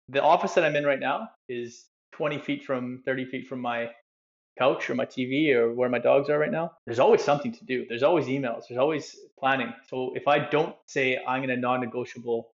[0.09, 3.89] the office that I'm in right now is 20 feet from 30 feet from my
[4.57, 6.71] couch or my TV or where my dogs are right now.
[6.85, 7.85] There's always something to do.
[7.87, 8.63] There's always emails.
[8.67, 9.73] There's always planning.
[9.89, 12.51] So if I don't say I'm going to non-negotiable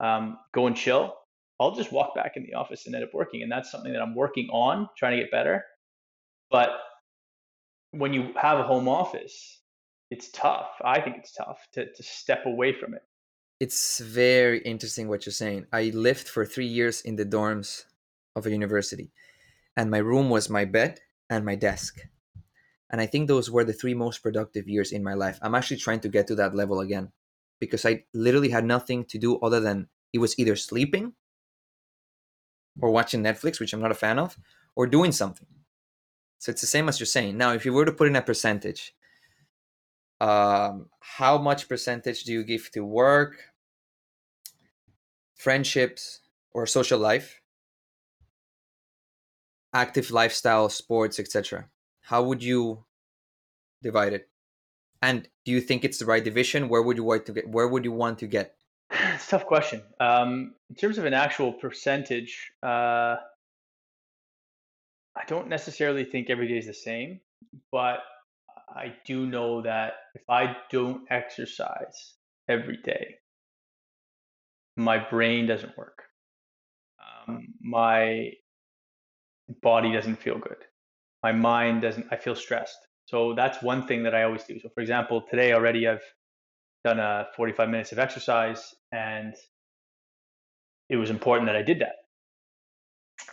[0.00, 1.14] um, go and chill,
[1.60, 3.42] I'll just walk back in the office and end up working.
[3.42, 5.64] And that's something that I'm working on, trying to get better.
[6.50, 6.70] But
[7.90, 9.60] when you have a home office,
[10.10, 10.68] it's tough.
[10.84, 13.02] I think it's tough to, to step away from it.
[13.58, 15.66] It's very interesting what you're saying.
[15.72, 17.84] I lived for three years in the dorms
[18.36, 19.10] of a university,
[19.76, 21.00] and my room was my bed
[21.30, 22.00] and my desk.
[22.90, 25.38] And I think those were the three most productive years in my life.
[25.42, 27.10] I'm actually trying to get to that level again
[27.58, 31.14] because I literally had nothing to do other than it was either sleeping
[32.80, 34.38] or watching Netflix, which I'm not a fan of,
[34.76, 35.46] or doing something.
[36.38, 37.36] So it's the same as you're saying.
[37.36, 38.94] Now, if you were to put in a percentage,
[40.20, 43.36] um, how much percentage do you give to work,
[45.34, 46.20] friendships,
[46.52, 47.40] or social life,
[49.76, 51.68] active lifestyle, sports, etc.?
[52.00, 52.84] How would you
[53.82, 54.28] divide it?
[55.02, 56.68] And do you think it's the right division?
[56.68, 57.48] Where would you want to get?
[57.48, 58.56] Where would you want to get?
[58.90, 59.82] It's a tough question.
[60.00, 63.16] Um, in terms of an actual percentage, uh,
[65.20, 67.20] I don't necessarily think every day is the same,
[67.70, 67.98] but
[68.68, 72.14] I do know that if I don't exercise
[72.48, 73.16] every day,
[74.76, 76.02] my brain doesn't work.
[77.28, 78.32] Um, my
[79.62, 80.58] body doesn't feel good.
[81.22, 82.78] My mind doesn't, I feel stressed.
[83.06, 84.58] So that's one thing that I always do.
[84.60, 86.02] So, for example, today already I've
[86.84, 89.34] done a 45 minutes of exercise and
[90.88, 91.96] it was important that I did that.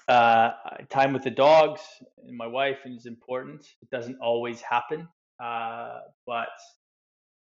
[0.07, 0.51] Uh,
[0.89, 1.81] time with the dogs
[2.25, 3.65] and my wife is important.
[3.81, 5.07] It doesn't always happen,
[5.43, 6.49] uh, but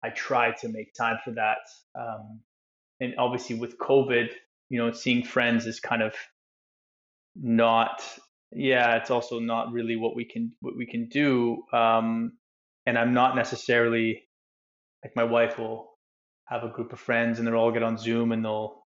[0.03, 1.59] I try to make time for that.
[1.99, 2.41] Um,
[3.01, 4.31] and obviously, with COVID,
[4.71, 6.15] you know, seeing friends is kind of
[7.35, 8.03] not.
[8.53, 11.65] Yeah, it's also not really what we can what we can do.
[11.73, 12.33] Um,
[12.87, 14.29] and I'm not necessarily
[15.05, 15.99] like my wife will
[16.47, 18.85] have a group of friends and they'll all get on Zoom and they'll.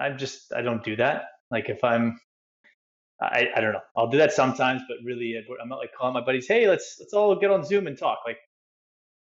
[0.00, 1.24] I'm just I don't do that.
[1.50, 2.18] Like if I'm
[3.20, 3.80] I, I don't know.
[3.96, 7.14] I'll do that sometimes, but really, I'm not like calling my buddies, "Hey, let's let's
[7.14, 8.38] all get on Zoom and talk." Like,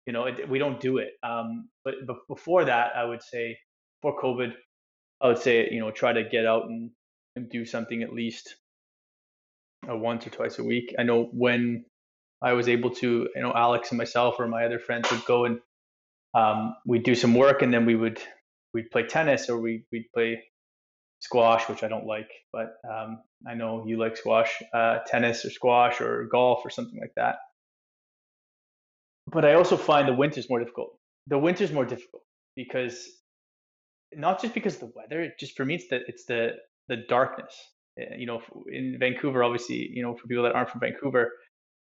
[0.07, 1.13] you know, it, we don't do it.
[1.23, 3.59] Um, but but before that, I would say
[4.03, 4.55] before COVID,
[5.21, 6.91] I would say you know try to get out and,
[7.37, 8.57] and do something at least
[9.91, 10.95] uh, once or twice a week.
[10.99, 11.85] I know when
[12.43, 15.45] I was able to, you know, Alex and myself or my other friends would go
[15.45, 15.61] and
[16.35, 18.21] um, we'd do some work, and then we would
[18.75, 20.43] we'd play tennis or we we'd play
[21.21, 25.51] squash, which I don't like, but um, I know you like squash, uh, tennis or
[25.51, 27.37] squash or golf or something like that.
[29.27, 30.99] But I also find the winter's more difficult.
[31.27, 32.23] The winter's more difficult
[32.55, 33.09] because
[34.15, 36.53] not just because of the weather, it just for me, it's the it's the
[36.89, 37.57] the darkness.
[37.99, 38.43] Eh, you know,
[38.73, 41.33] in Vancouver, obviously, you know, for people that aren't from Vancouver,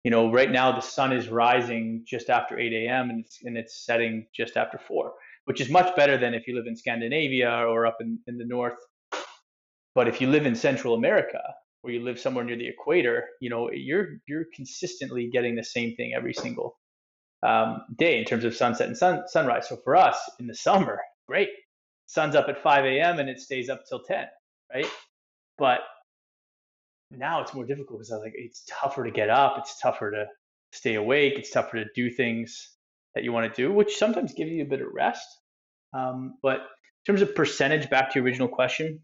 [0.04, 3.10] you know, right now the sun is rising just after 8 a.m.
[3.10, 5.14] and it's and it's setting just after four,
[5.46, 8.46] which is much better than if you live in Scandinavia or up in, in the
[8.46, 8.76] north
[9.96, 11.42] but if you live in Central America
[11.84, 15.96] or you live somewhere near the equator, you know you're you're consistently getting the same
[15.96, 16.80] thing every single
[17.44, 19.70] um, day in terms of sunset and sun, sunrise.
[19.70, 21.50] So for us in the summer, great,
[22.08, 23.20] sun's up at 5 a.m.
[23.20, 24.26] and it stays up till 10,
[24.74, 24.88] right?
[25.58, 25.82] But
[27.18, 30.12] now it's more difficult because I was like, it's tougher to get up, it's tougher
[30.12, 30.26] to
[30.72, 32.76] stay awake, it's tougher to do things
[33.16, 35.28] that you want to do, which sometimes give you a bit of rest.
[35.94, 39.02] Um, but in terms of percentage, back to your original question,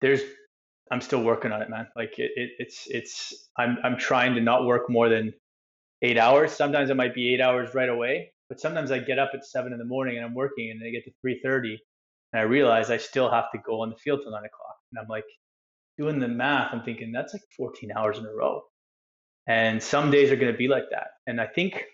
[0.00, 0.22] there's
[0.90, 1.88] I'm still working on it, man.
[1.96, 5.32] Like it, it, it's it's I'm I'm trying to not work more than
[6.02, 6.52] eight hours.
[6.52, 9.72] Sometimes it might be eight hours right away, but sometimes I get up at seven
[9.72, 11.76] in the morning and I'm working, and I get to three thirty,
[12.32, 15.00] and I realize I still have to go on the field till nine o'clock, and
[15.00, 15.24] I'm like
[15.98, 16.72] doing the math.
[16.72, 18.62] I'm thinking that's like 14 hours in a row,
[19.46, 21.08] and some days are going to be like that.
[21.26, 21.84] And I think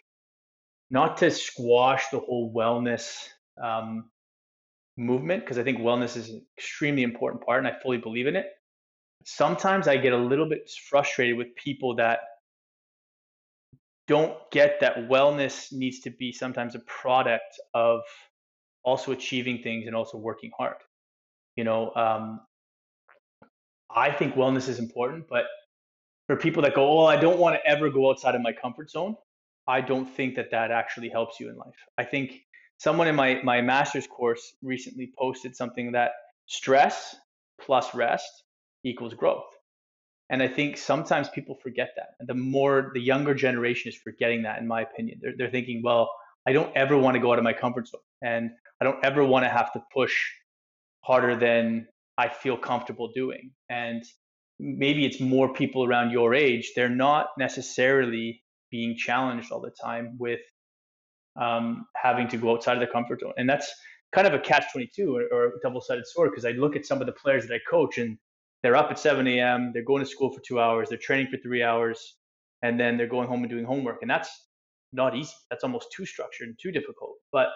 [0.90, 3.26] not to squash the whole wellness
[3.62, 4.10] um,
[4.96, 8.36] movement because I think wellness is an extremely important part and I fully believe in
[8.36, 8.46] it.
[9.24, 12.20] Sometimes I get a little bit frustrated with people that
[14.08, 18.00] don't get that wellness needs to be sometimes a product of
[18.84, 20.76] also achieving things and also working hard.
[21.56, 22.40] You know, um,
[23.94, 25.44] I think wellness is important, but
[26.26, 28.90] for people that go, oh, I don't want to ever go outside of my comfort
[28.90, 29.16] zone,
[29.66, 31.74] I don't think that that actually helps you in life.
[31.98, 32.42] I think
[32.78, 36.12] someone in my my master's course recently posted something that
[36.46, 37.16] stress
[37.60, 38.44] plus rest
[38.84, 39.44] equals growth.
[40.30, 42.14] And I think sometimes people forget that.
[42.18, 45.82] And the more the younger generation is forgetting that, in my opinion, they're, they're thinking,
[45.82, 46.10] well,
[46.46, 48.00] I don't ever want to go out of my comfort zone.
[48.22, 50.14] And I don't ever want to have to push
[51.02, 51.86] harder than
[52.18, 53.50] I feel comfortable doing.
[53.70, 54.04] And
[54.58, 60.16] maybe it's more people around your age, they're not necessarily being challenged all the time
[60.18, 60.40] with
[61.40, 63.32] um, having to go outside of their comfort zone.
[63.36, 63.70] And that's
[64.12, 66.86] kind of a catch 22 or, or a double sided sword because I look at
[66.86, 68.18] some of the players that I coach and
[68.62, 71.38] they're up at 7 a.m., they're going to school for two hours, they're training for
[71.38, 72.16] three hours,
[72.62, 73.98] and then they're going home and doing homework.
[74.02, 74.30] And that's
[74.92, 75.32] not easy.
[75.50, 77.16] That's almost too structured and too difficult.
[77.32, 77.48] But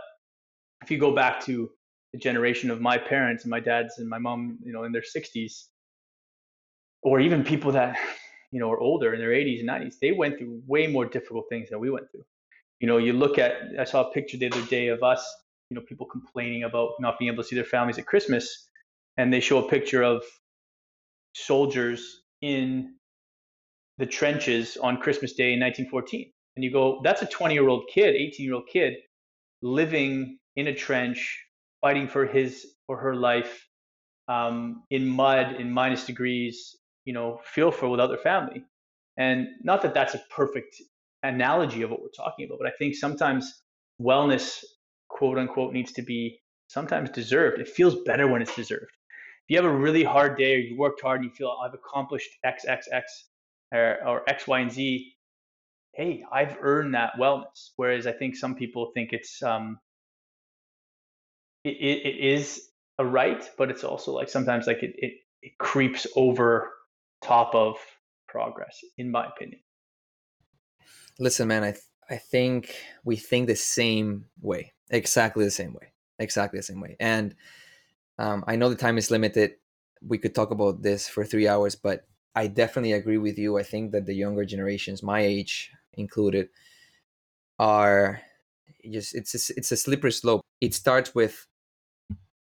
[0.83, 1.71] if you go back to
[2.17, 5.03] the generation of my parents and my dads and my mom, you know, in their
[5.03, 5.65] 60s,
[7.03, 7.99] or even people that,
[8.53, 11.45] you know, are older in their 80s and 90s, they went through way more difficult
[11.51, 12.25] things than we went through.
[12.81, 15.23] You know, you look at, I saw a picture the other day of us,
[15.69, 18.69] you know, people complaining about not being able to see their families at Christmas.
[19.19, 20.23] And they show a picture of
[21.35, 22.95] soldiers in
[23.99, 26.33] the trenches on Christmas Day in 1914.
[26.55, 28.95] And you go, that's a 20 year old kid, 18 year old kid
[29.63, 31.46] living in a trench,
[31.87, 33.65] fighting for his or her life
[34.27, 36.75] um, in mud, in minus degrees,
[37.05, 38.65] you know, feel for without their family.
[39.17, 40.83] And not that that's a perfect
[41.23, 43.63] analogy of what we're talking about, but I think sometimes
[44.03, 44.65] wellness,
[45.09, 47.61] quote unquote, needs to be sometimes deserved.
[47.61, 48.95] It feels better when it's deserved.
[49.45, 51.79] If you have a really hard day or you worked hard and you feel I've
[51.83, 53.29] accomplished X, X, X,
[53.73, 55.13] or, or X, Y, and Z,
[55.95, 57.71] hey, I've earned that wellness.
[57.77, 59.79] Whereas I think some people think it's um,
[61.69, 66.07] it, it, is a right, but it's also like sometimes like it, it, it creeps
[66.17, 66.73] over
[67.23, 67.77] top of
[68.29, 69.61] progress, in my opinion.
[71.19, 75.93] Listen, man, I th- I think we think the same way, exactly the same way,
[76.19, 76.97] exactly the same way.
[77.01, 77.35] And
[78.19, 79.55] um, I know the time is limited.
[80.03, 83.59] We could talk about this for three hours, but I definitely agree with you.
[83.59, 86.49] I think that the younger generations, my age included,
[87.59, 88.21] are
[88.89, 90.43] just it's a, it's a slippery slope.
[90.61, 91.47] It starts with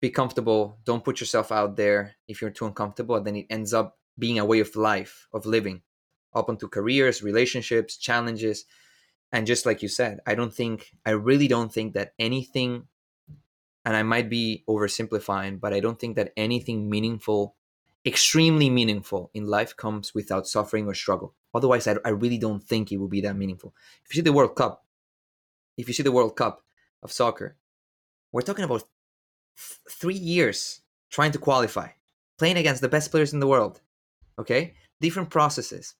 [0.04, 0.78] be comfortable.
[0.84, 3.16] Don't put yourself out there if you're too uncomfortable.
[3.16, 5.80] And then it ends up being a way of life, of living,
[6.34, 8.66] up into careers, relationships, challenges.
[9.32, 12.84] And just like you said, I don't think, I really don't think that anything,
[13.84, 17.56] and I might be oversimplifying, but I don't think that anything meaningful,
[18.04, 21.34] extremely meaningful in life comes without suffering or struggle.
[21.54, 23.74] Otherwise, I, I really don't think it will be that meaningful.
[24.04, 24.84] If you see the World Cup,
[25.78, 26.62] if you see the World Cup
[27.02, 27.56] of soccer,
[28.32, 28.84] we're talking about
[29.56, 30.80] three years
[31.10, 31.88] trying to qualify,
[32.38, 33.80] playing against the best players in the world.
[34.38, 35.94] Okay, different processes,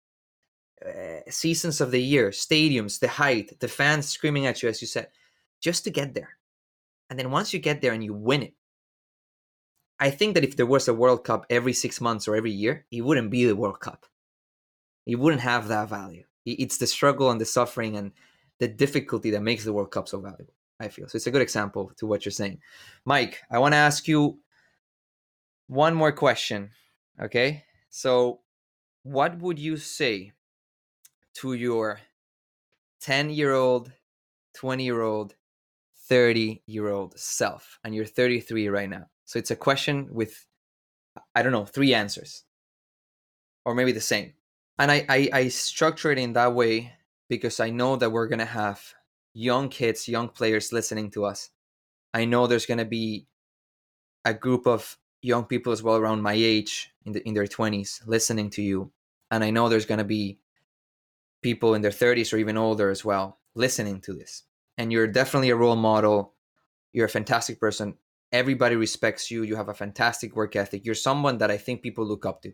[0.84, 4.88] uh, seasons of the year, stadiums, the height, the fans screaming at you, as you
[4.88, 5.09] said,
[5.61, 6.36] just to get there.
[7.09, 8.55] And then once you get there and you win it,
[10.00, 12.86] I think that if there was a World Cup every six months or every year,
[12.90, 14.07] it wouldn't be the World Cup.
[15.07, 16.24] It wouldn't have that value.
[16.44, 18.12] It's the struggle and the suffering and
[18.59, 20.55] the difficulty that makes the World Cup so valuable.
[20.81, 21.09] I feel.
[21.09, 22.59] So it's a good example to what you're saying.
[23.05, 24.39] Mike, I want to ask you
[25.66, 26.70] one more question.
[27.20, 27.64] Okay.
[27.91, 28.41] So,
[29.03, 30.33] what would you say
[31.35, 32.01] to your
[33.01, 33.93] 10 year old,
[34.55, 35.35] 20 year old,
[36.09, 37.79] 30 year old self?
[37.85, 39.07] And you're 33 right now.
[39.25, 40.47] So, it's a question with,
[41.35, 42.45] I don't know, three answers
[43.64, 44.33] or maybe the same.
[44.79, 46.93] And I, I, I structure it in that way
[47.29, 48.83] because I know that we're going to have
[49.35, 51.51] young kids, young players listening to us.
[52.14, 53.26] I know there's going to be
[54.24, 58.07] a group of young people as well around my age in the, in their 20s
[58.07, 58.93] listening to you
[59.35, 60.39] and I know there's going to be
[61.43, 64.45] people in their 30s or even older as well listening to this.
[64.78, 66.35] And you're definitely a role model.
[66.93, 67.95] You're a fantastic person.
[68.30, 69.43] Everybody respects you.
[69.43, 70.85] You have a fantastic work ethic.
[70.85, 72.53] You're someone that I think people look up to.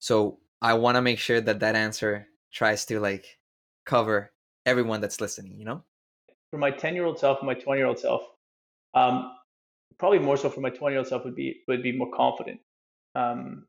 [0.00, 3.38] So I want to make sure that that answer tries to like
[3.84, 4.31] cover
[4.66, 5.82] everyone that's listening, you know?
[6.50, 8.22] For my 10 year old self and my 20 year old self,
[8.94, 9.32] um,
[9.98, 12.60] probably more so for my 20 year old self would be, would be more confident.
[13.14, 13.66] Um,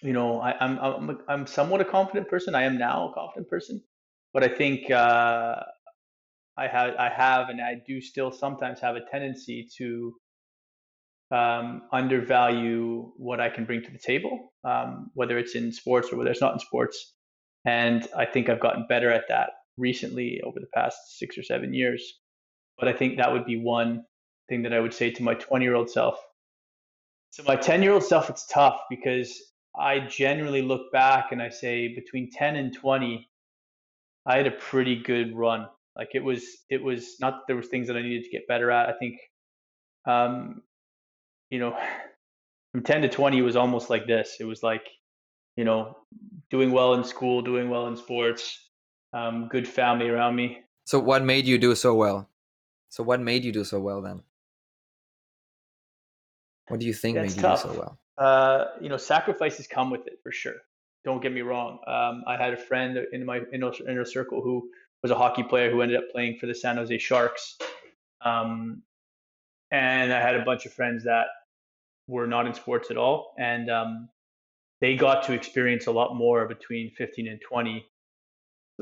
[0.00, 2.54] you know, I, am I'm, I'm, I'm somewhat a confident person.
[2.54, 3.82] I am now a confident person,
[4.32, 5.62] but I think, uh,
[6.56, 10.14] I have, I have, and I do still sometimes have a tendency to
[11.30, 16.16] um, undervalue what I can bring to the table, um, whether it's in sports or
[16.16, 17.14] whether it's not in sports.
[17.64, 19.50] And I think I've gotten better at that
[19.82, 22.20] recently over the past six or seven years.
[22.78, 24.04] But I think that would be one
[24.48, 26.18] thing that I would say to my 20 year old self.
[27.34, 29.40] To my 10 year old self, it's tough because
[29.78, 33.28] I generally look back and I say between 10 and 20,
[34.26, 35.66] I had a pretty good run.
[35.96, 38.48] Like it was, it was not that there was things that I needed to get
[38.48, 38.88] better at.
[38.88, 39.18] I think,
[40.06, 40.62] um,
[41.50, 41.76] you know,
[42.72, 44.36] from 10 to 20 was almost like this.
[44.40, 44.86] It was like,
[45.56, 45.96] you know,
[46.50, 48.58] doing well in school, doing well in sports,
[49.12, 50.62] um, good family around me.
[50.84, 52.28] So what made you do so well?
[52.88, 54.22] So what made you do so well then?
[56.68, 57.64] What do you think That's made tough.
[57.64, 57.98] you do so well?
[58.18, 60.56] Uh, you know, sacrifices come with it for sure.
[61.04, 61.78] Don't get me wrong.
[61.86, 64.68] Um, I had a friend in my inner, inner circle who
[65.02, 67.58] was a hockey player who ended up playing for the San Jose Sharks.
[68.24, 68.82] Um,
[69.72, 71.26] and I had a bunch of friends that
[72.06, 74.08] were not in sports at all, and um,
[74.80, 77.84] they got to experience a lot more between 15 and 20.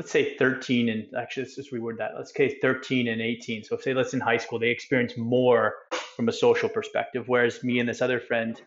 [0.01, 2.13] Let's say 13 and actually let's just reword that.
[2.17, 3.65] Let's say 13 and 18.
[3.65, 5.75] So if say let's in high school, they experience more
[6.17, 8.59] from a social perspective, whereas me and this other friend,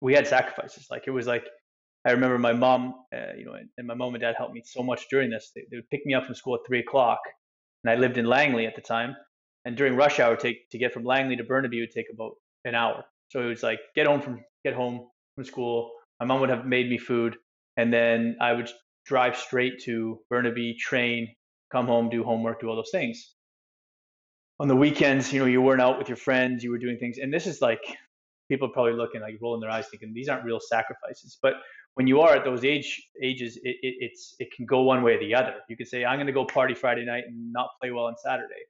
[0.00, 0.86] we had sacrifices.
[0.92, 1.42] Like it was like
[2.06, 4.62] I remember my mom, uh, you know, and, and, my mom and dad helped me
[4.64, 5.50] so much during this.
[5.56, 7.18] They, they, would pick me up from school at three o'clock,
[7.82, 9.16] and I lived in Langley at the time.
[9.64, 12.76] And during rush hour, take to get from Langley to Burnaby would take about an
[12.76, 13.04] hour.
[13.30, 15.90] So it was like get home from get home from school.
[16.20, 17.38] My mom would have made me food,
[17.76, 18.70] and then I would
[19.04, 21.34] drive straight to Burnaby, train,
[21.70, 23.34] come home, do homework, do all those things.
[24.60, 27.18] On the weekends, you know, you weren't out with your friends, you were doing things,
[27.18, 27.80] and this is like
[28.48, 31.38] people are probably looking like rolling their eyes, thinking these aren't real sacrifices.
[31.42, 31.54] But
[31.94, 35.14] when you are at those age ages, it, it, it's it can go one way
[35.14, 35.54] or the other.
[35.68, 38.14] You could say, I'm going to go party Friday night and not play well on
[38.16, 38.64] Saturday,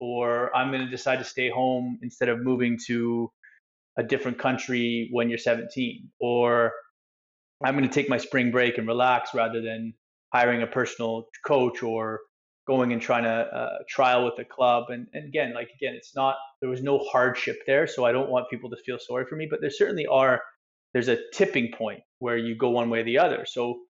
[0.00, 3.30] or I'm going to decide to stay home instead of moving to
[3.96, 6.72] a different country when you're 17, or
[7.62, 9.94] I'm going to take my spring break and relax rather than
[10.32, 12.20] hiring a personal coach or
[12.66, 14.84] going and trying to uh, trial with the club.
[14.88, 18.30] And, and again, like again, it's not there was no hardship there, so I don't
[18.30, 19.46] want people to feel sorry for me.
[19.48, 20.40] But there certainly are.
[20.92, 23.44] There's a tipping point where you go one way or the other.
[23.46, 23.80] So,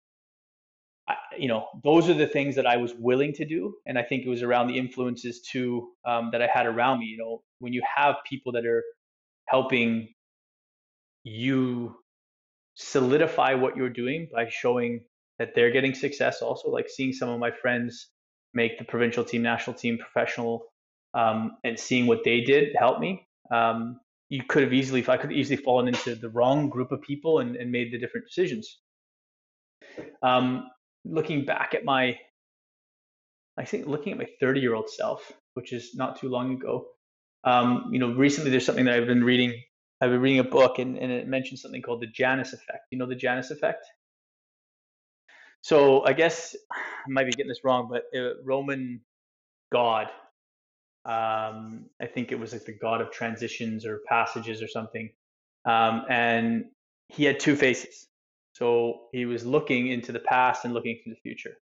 [1.08, 4.02] I, you know, those are the things that I was willing to do, and I
[4.02, 7.06] think it was around the influences too um, that I had around me.
[7.06, 8.82] You know, when you have people that are
[9.46, 10.08] helping
[11.24, 11.96] you
[12.74, 15.00] solidify what you're doing by showing
[15.38, 18.08] that they're getting success also like seeing some of my friends
[18.52, 20.66] make the provincial team national team professional
[21.14, 23.26] um, and seeing what they did help me.
[23.50, 27.02] Um, you could have easily if i could easily fallen into the wrong group of
[27.02, 28.78] people and, and made the different decisions.
[30.22, 30.68] Um,
[31.04, 32.18] looking back at my
[33.58, 36.86] i think looking at my 30 year old self which is not too long ago
[37.44, 39.62] um, you know recently there's something that i've been reading
[40.04, 42.88] I've been reading a book and, and it mentioned something called the Janus effect.
[42.90, 43.86] You know the Janus effect?
[45.62, 49.00] So I guess I might be getting this wrong, but uh, Roman
[49.72, 50.08] god,
[51.06, 55.08] um, I think it was like the god of transitions or passages or something,
[55.64, 56.66] um, and
[57.08, 58.06] he had two faces.
[58.52, 61.56] So he was looking into the past and looking into the future.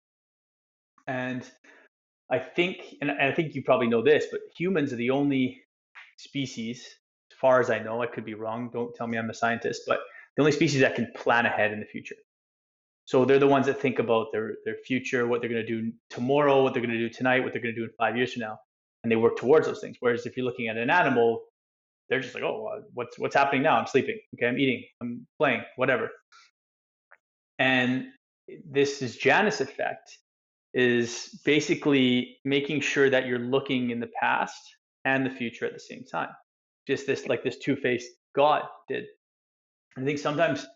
[1.08, 1.42] And
[2.30, 5.60] I think, and I think you probably know this, but humans are the only
[6.18, 6.86] species
[7.40, 8.70] far as I know, I could be wrong.
[8.72, 10.00] Don't tell me I'm a scientist, but
[10.36, 12.16] the only species that can plan ahead in the future.
[13.04, 15.92] So they're the ones that think about their their future, what they're going to do
[16.10, 18.34] tomorrow, what they're going to do tonight, what they're going to do in five years
[18.34, 18.58] from now,
[19.02, 19.96] and they work towards those things.
[20.00, 21.42] Whereas if you're looking at an animal,
[22.08, 23.78] they're just like, oh, uh, what's what's happening now?
[23.78, 24.18] I'm sleeping.
[24.34, 24.84] Okay, I'm eating.
[25.00, 25.62] I'm playing.
[25.76, 26.10] Whatever.
[27.58, 28.08] And
[28.70, 30.18] this is Janus effect
[30.74, 34.60] is basically making sure that you're looking in the past
[35.04, 36.28] and the future at the same time
[36.88, 39.04] just this like this two-faced God did.
[39.96, 40.66] I think sometimes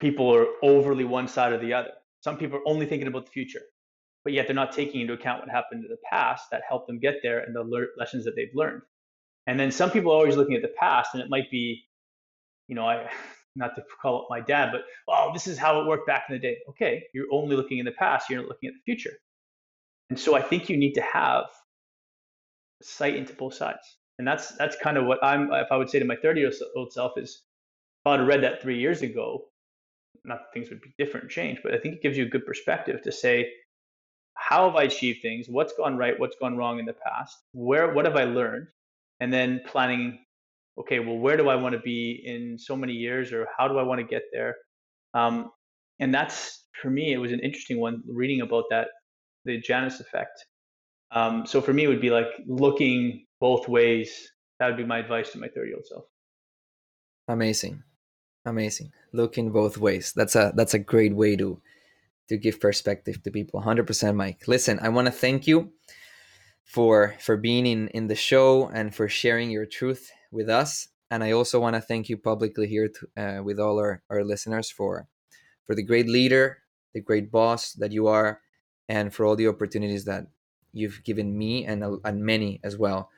[0.00, 1.90] people are overly one side or the other.
[2.20, 3.60] Some people are only thinking about the future,
[4.24, 6.98] but yet they're not taking into account what happened in the past that helped them
[6.98, 8.80] get there and the le- lessons that they've learned.
[9.46, 11.84] And then some people are always looking at the past, and it might be,
[12.66, 13.10] you know, I
[13.56, 16.34] not to call it my dad, but oh, this is how it worked back in
[16.34, 16.56] the day.
[16.70, 19.16] Okay, you're only looking in the past, you're not looking at the future.
[20.10, 21.44] And so I think you need to have
[22.80, 25.52] sight into both sides and that's that's kind of what I'm.
[25.52, 27.42] If I would say to my 30 year old self is,
[28.02, 29.44] if I had read that three years ago,
[30.24, 32.44] not that things would be different, change, but I think it gives you a good
[32.44, 33.50] perspective to say,
[34.34, 35.46] how have I achieved things?
[35.48, 36.18] What's gone right?
[36.18, 37.36] What's gone wrong in the past?
[37.52, 38.68] Where what have I learned?
[39.20, 40.18] And then planning.
[40.78, 43.78] Okay, well, where do I want to be in so many years, or how do
[43.78, 44.56] I want to get there?
[45.12, 45.50] Um,
[45.98, 48.88] and that's for me, it was an interesting one reading about that,
[49.44, 50.44] the Janus effect.
[51.10, 54.32] Um, so for me, it would be like looking both ways.
[54.58, 56.04] That would be my advice to my 30 year old self.
[57.28, 57.82] Amazing.
[58.44, 58.92] Amazing.
[59.12, 60.12] Looking both ways.
[60.14, 61.60] That's a that's a great way to
[62.28, 65.72] to give perspective to people 100% mike listen i want to thank you
[66.64, 71.24] for for being in in the show and for sharing your truth with us and
[71.24, 74.70] i also want to thank you publicly here to, uh, with all our, our listeners
[74.70, 75.08] for
[75.66, 76.58] for the great leader
[76.94, 78.40] the great boss that you are
[78.88, 80.26] and for all the opportunities that
[80.72, 83.10] you've given me and and many as well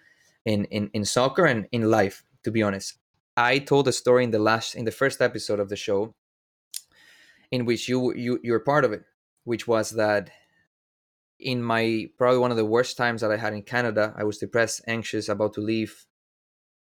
[0.45, 2.99] in in, in soccer and in life to be honest
[3.36, 6.14] i told a story in the last in the first episode of the show
[7.51, 9.03] in which you you you're part of it
[9.45, 10.30] which was that
[11.41, 14.38] in my probably one of the worst times that I had in Canada, I was
[14.38, 16.07] depressed, anxious, about to leave,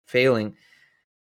[0.07, 0.55] failing.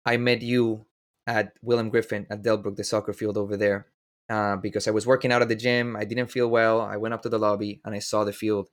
[0.05, 0.85] I met you
[1.25, 3.87] at William Griffin at Delbrook, the soccer field over there,
[4.29, 5.95] uh, because I was working out at the gym.
[5.95, 6.79] I didn't feel well.
[6.79, 8.69] I went up to the lobby and I saw the field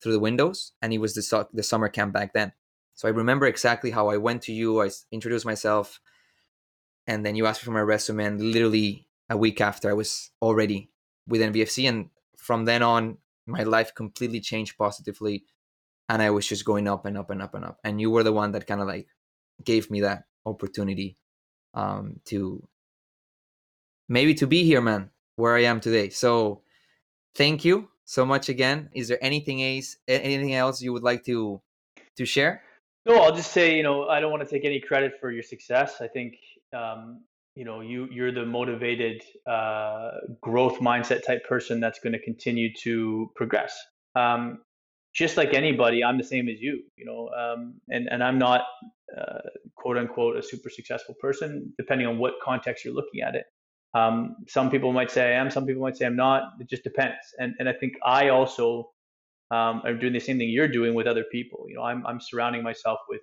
[0.00, 2.52] through the windows, and it was the so- the summer camp back then.
[2.96, 4.82] So I remember exactly how I went to you.
[4.82, 6.00] I introduced myself,
[7.06, 8.24] and then you asked me for my resume.
[8.24, 10.90] And literally a week after, I was already
[11.28, 15.44] with NVFC, and from then on, my life completely changed positively
[16.08, 18.22] and i was just going up and up and up and up and you were
[18.22, 19.06] the one that kind of like
[19.64, 21.16] gave me that opportunity
[21.74, 22.66] um to
[24.08, 26.62] maybe to be here man where i am today so
[27.34, 31.60] thank you so much again is there anything else anything else you would like to
[32.16, 32.62] to share
[33.06, 35.42] no i'll just say you know i don't want to take any credit for your
[35.42, 36.00] success.
[36.00, 36.34] I think
[36.72, 37.22] um
[37.54, 42.72] you know you you're the motivated uh, growth mindset type person that's going to continue
[42.82, 43.74] to progress.
[44.14, 44.58] Um,
[45.14, 48.62] just like anybody i'm the same as you you know um, and and i'm not
[49.16, 49.38] uh,
[49.74, 53.46] quote unquote a super successful person depending on what context you're looking at it.
[53.94, 56.42] Um, some people might say i am some people might say i'm not.
[56.60, 57.16] It just depends.
[57.38, 58.90] And and i think i also
[59.50, 62.20] um, am doing the same thing you're doing with other people you know i'm, I'm
[62.20, 63.20] surrounding myself with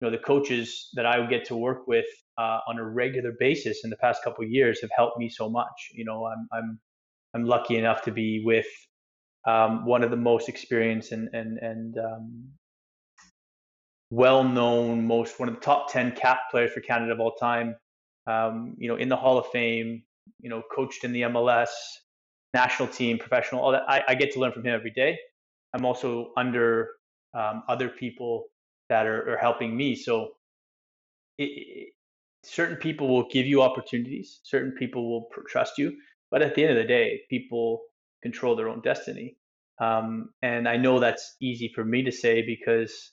[0.00, 2.06] you know the coaches that I get to work with
[2.38, 5.90] uh, on a regular basis in the past couple years have helped me so much.
[5.92, 6.78] You know, I'm I'm
[7.34, 8.66] I'm lucky enough to be with
[9.46, 12.48] um, one of the most experienced and and and um,
[14.10, 17.74] well-known, most one of the top ten cap players for Canada of all time.
[18.26, 20.02] Um, you know, in the Hall of Fame.
[20.40, 21.68] You know, coached in the MLS,
[22.52, 23.62] national team, professional.
[23.62, 25.16] All that I, I get to learn from him every day.
[25.76, 26.90] I'm also under
[27.34, 28.46] um, other people
[28.90, 29.96] that are, are helping me.
[29.96, 30.30] So
[31.38, 31.90] it,
[32.44, 35.96] certain people will give you opportunities, certain people will trust you,
[36.30, 37.82] but at the end of the day, people
[38.22, 39.36] control their own destiny.
[39.80, 43.12] Um, and I know that's easy for me to say because,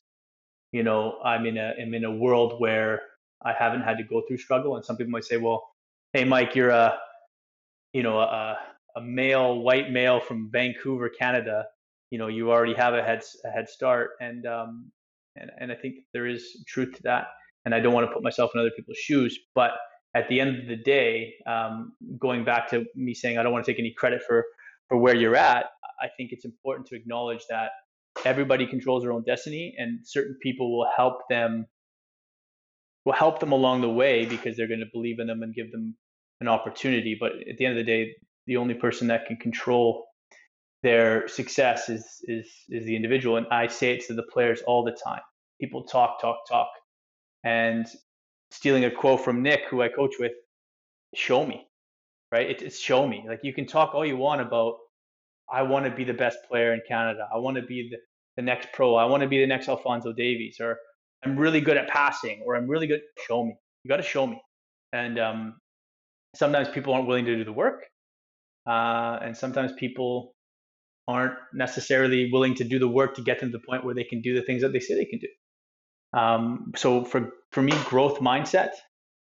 [0.72, 3.01] you know, I'm in a I'm in a world where
[3.43, 4.78] I haven't had to go through struggle.
[4.78, 5.64] And some people might say, well,
[6.14, 6.99] hey, Mike, you're a,
[7.93, 8.57] you know, a,
[8.95, 11.66] a male, white male from Vancouver, Canada.
[12.14, 14.91] You know, you already have a head a head start, and um,
[15.36, 17.24] and, and I think there is truth to that.
[17.66, 19.39] And I don't want to put myself in other people's shoes.
[19.55, 19.72] But
[20.14, 23.66] at the end of the day, um, going back to me saying I don't want
[23.66, 24.45] to take any credit for
[24.89, 25.66] for where you're at,
[25.99, 27.72] I think it's important to acknowledge that
[28.26, 31.66] everybody controls their own destiny, and certain people will help them
[33.05, 35.72] will help them along the way because they're going to believe in them and give
[35.72, 35.95] them
[36.41, 37.18] an opportunity.
[37.20, 40.05] But at the end of the day, the only person that can control
[40.84, 43.38] their success is is is the individual.
[43.38, 45.22] And i say it to the players all the time.
[45.62, 46.70] People talk talk talk.
[47.46, 47.88] And
[48.52, 50.34] stealing a quote from nick who i coach with
[51.16, 51.66] show me
[52.32, 52.50] right?
[52.52, 53.26] It, it's show me.
[53.28, 54.76] Like you can talk all you want about
[55.53, 57.28] i want to be the best player in canada.
[57.34, 57.98] I want to be the,
[58.38, 58.95] the next pro.
[58.95, 60.78] I want to be the next alfonso davies or
[61.26, 63.56] i'm really good at passing or i'm really good show me.
[63.84, 64.41] You got to show me.
[64.94, 65.56] And um,
[66.36, 67.84] sometimes people aren't willing to do the work
[68.68, 70.32] uh, and sometimes people
[71.08, 74.04] aren't necessarily willing to do the work to get them to the point where they
[74.04, 75.28] can do the things that they say they can do.
[76.18, 78.72] Um, so for for me, growth mindset,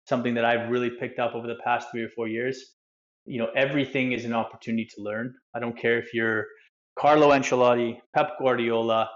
[0.06, 2.62] something that I've really picked up over the past three or four years.
[3.26, 5.34] You know, everything is an opportunity to learn.
[5.54, 6.46] I don't care if you're
[6.98, 9.08] Carlo Ancelotti, Pep Guardiola,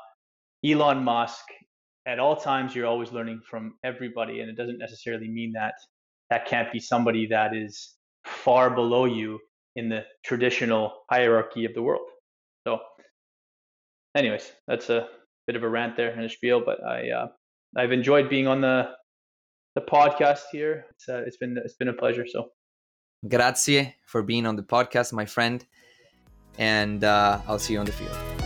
[0.65, 1.45] Elon Musk.
[2.07, 5.75] At all times, you're always learning from everybody, and it doesn't necessarily mean that
[6.31, 7.95] that can't be somebody that is
[8.25, 9.39] far below you
[9.77, 12.09] in the traditional hierarchy of the world.
[14.19, 15.07] Anyways, that's a
[15.47, 17.29] bit of a rant there and a spiel, but I uh,
[17.77, 18.91] I've enjoyed being on the
[19.77, 20.87] the podcast here.
[20.91, 22.27] It's uh, it's been it's been a pleasure.
[22.27, 22.49] So,
[23.29, 25.65] grazie for being on the podcast, my friend,
[26.59, 28.38] and uh, I'll see you on the field.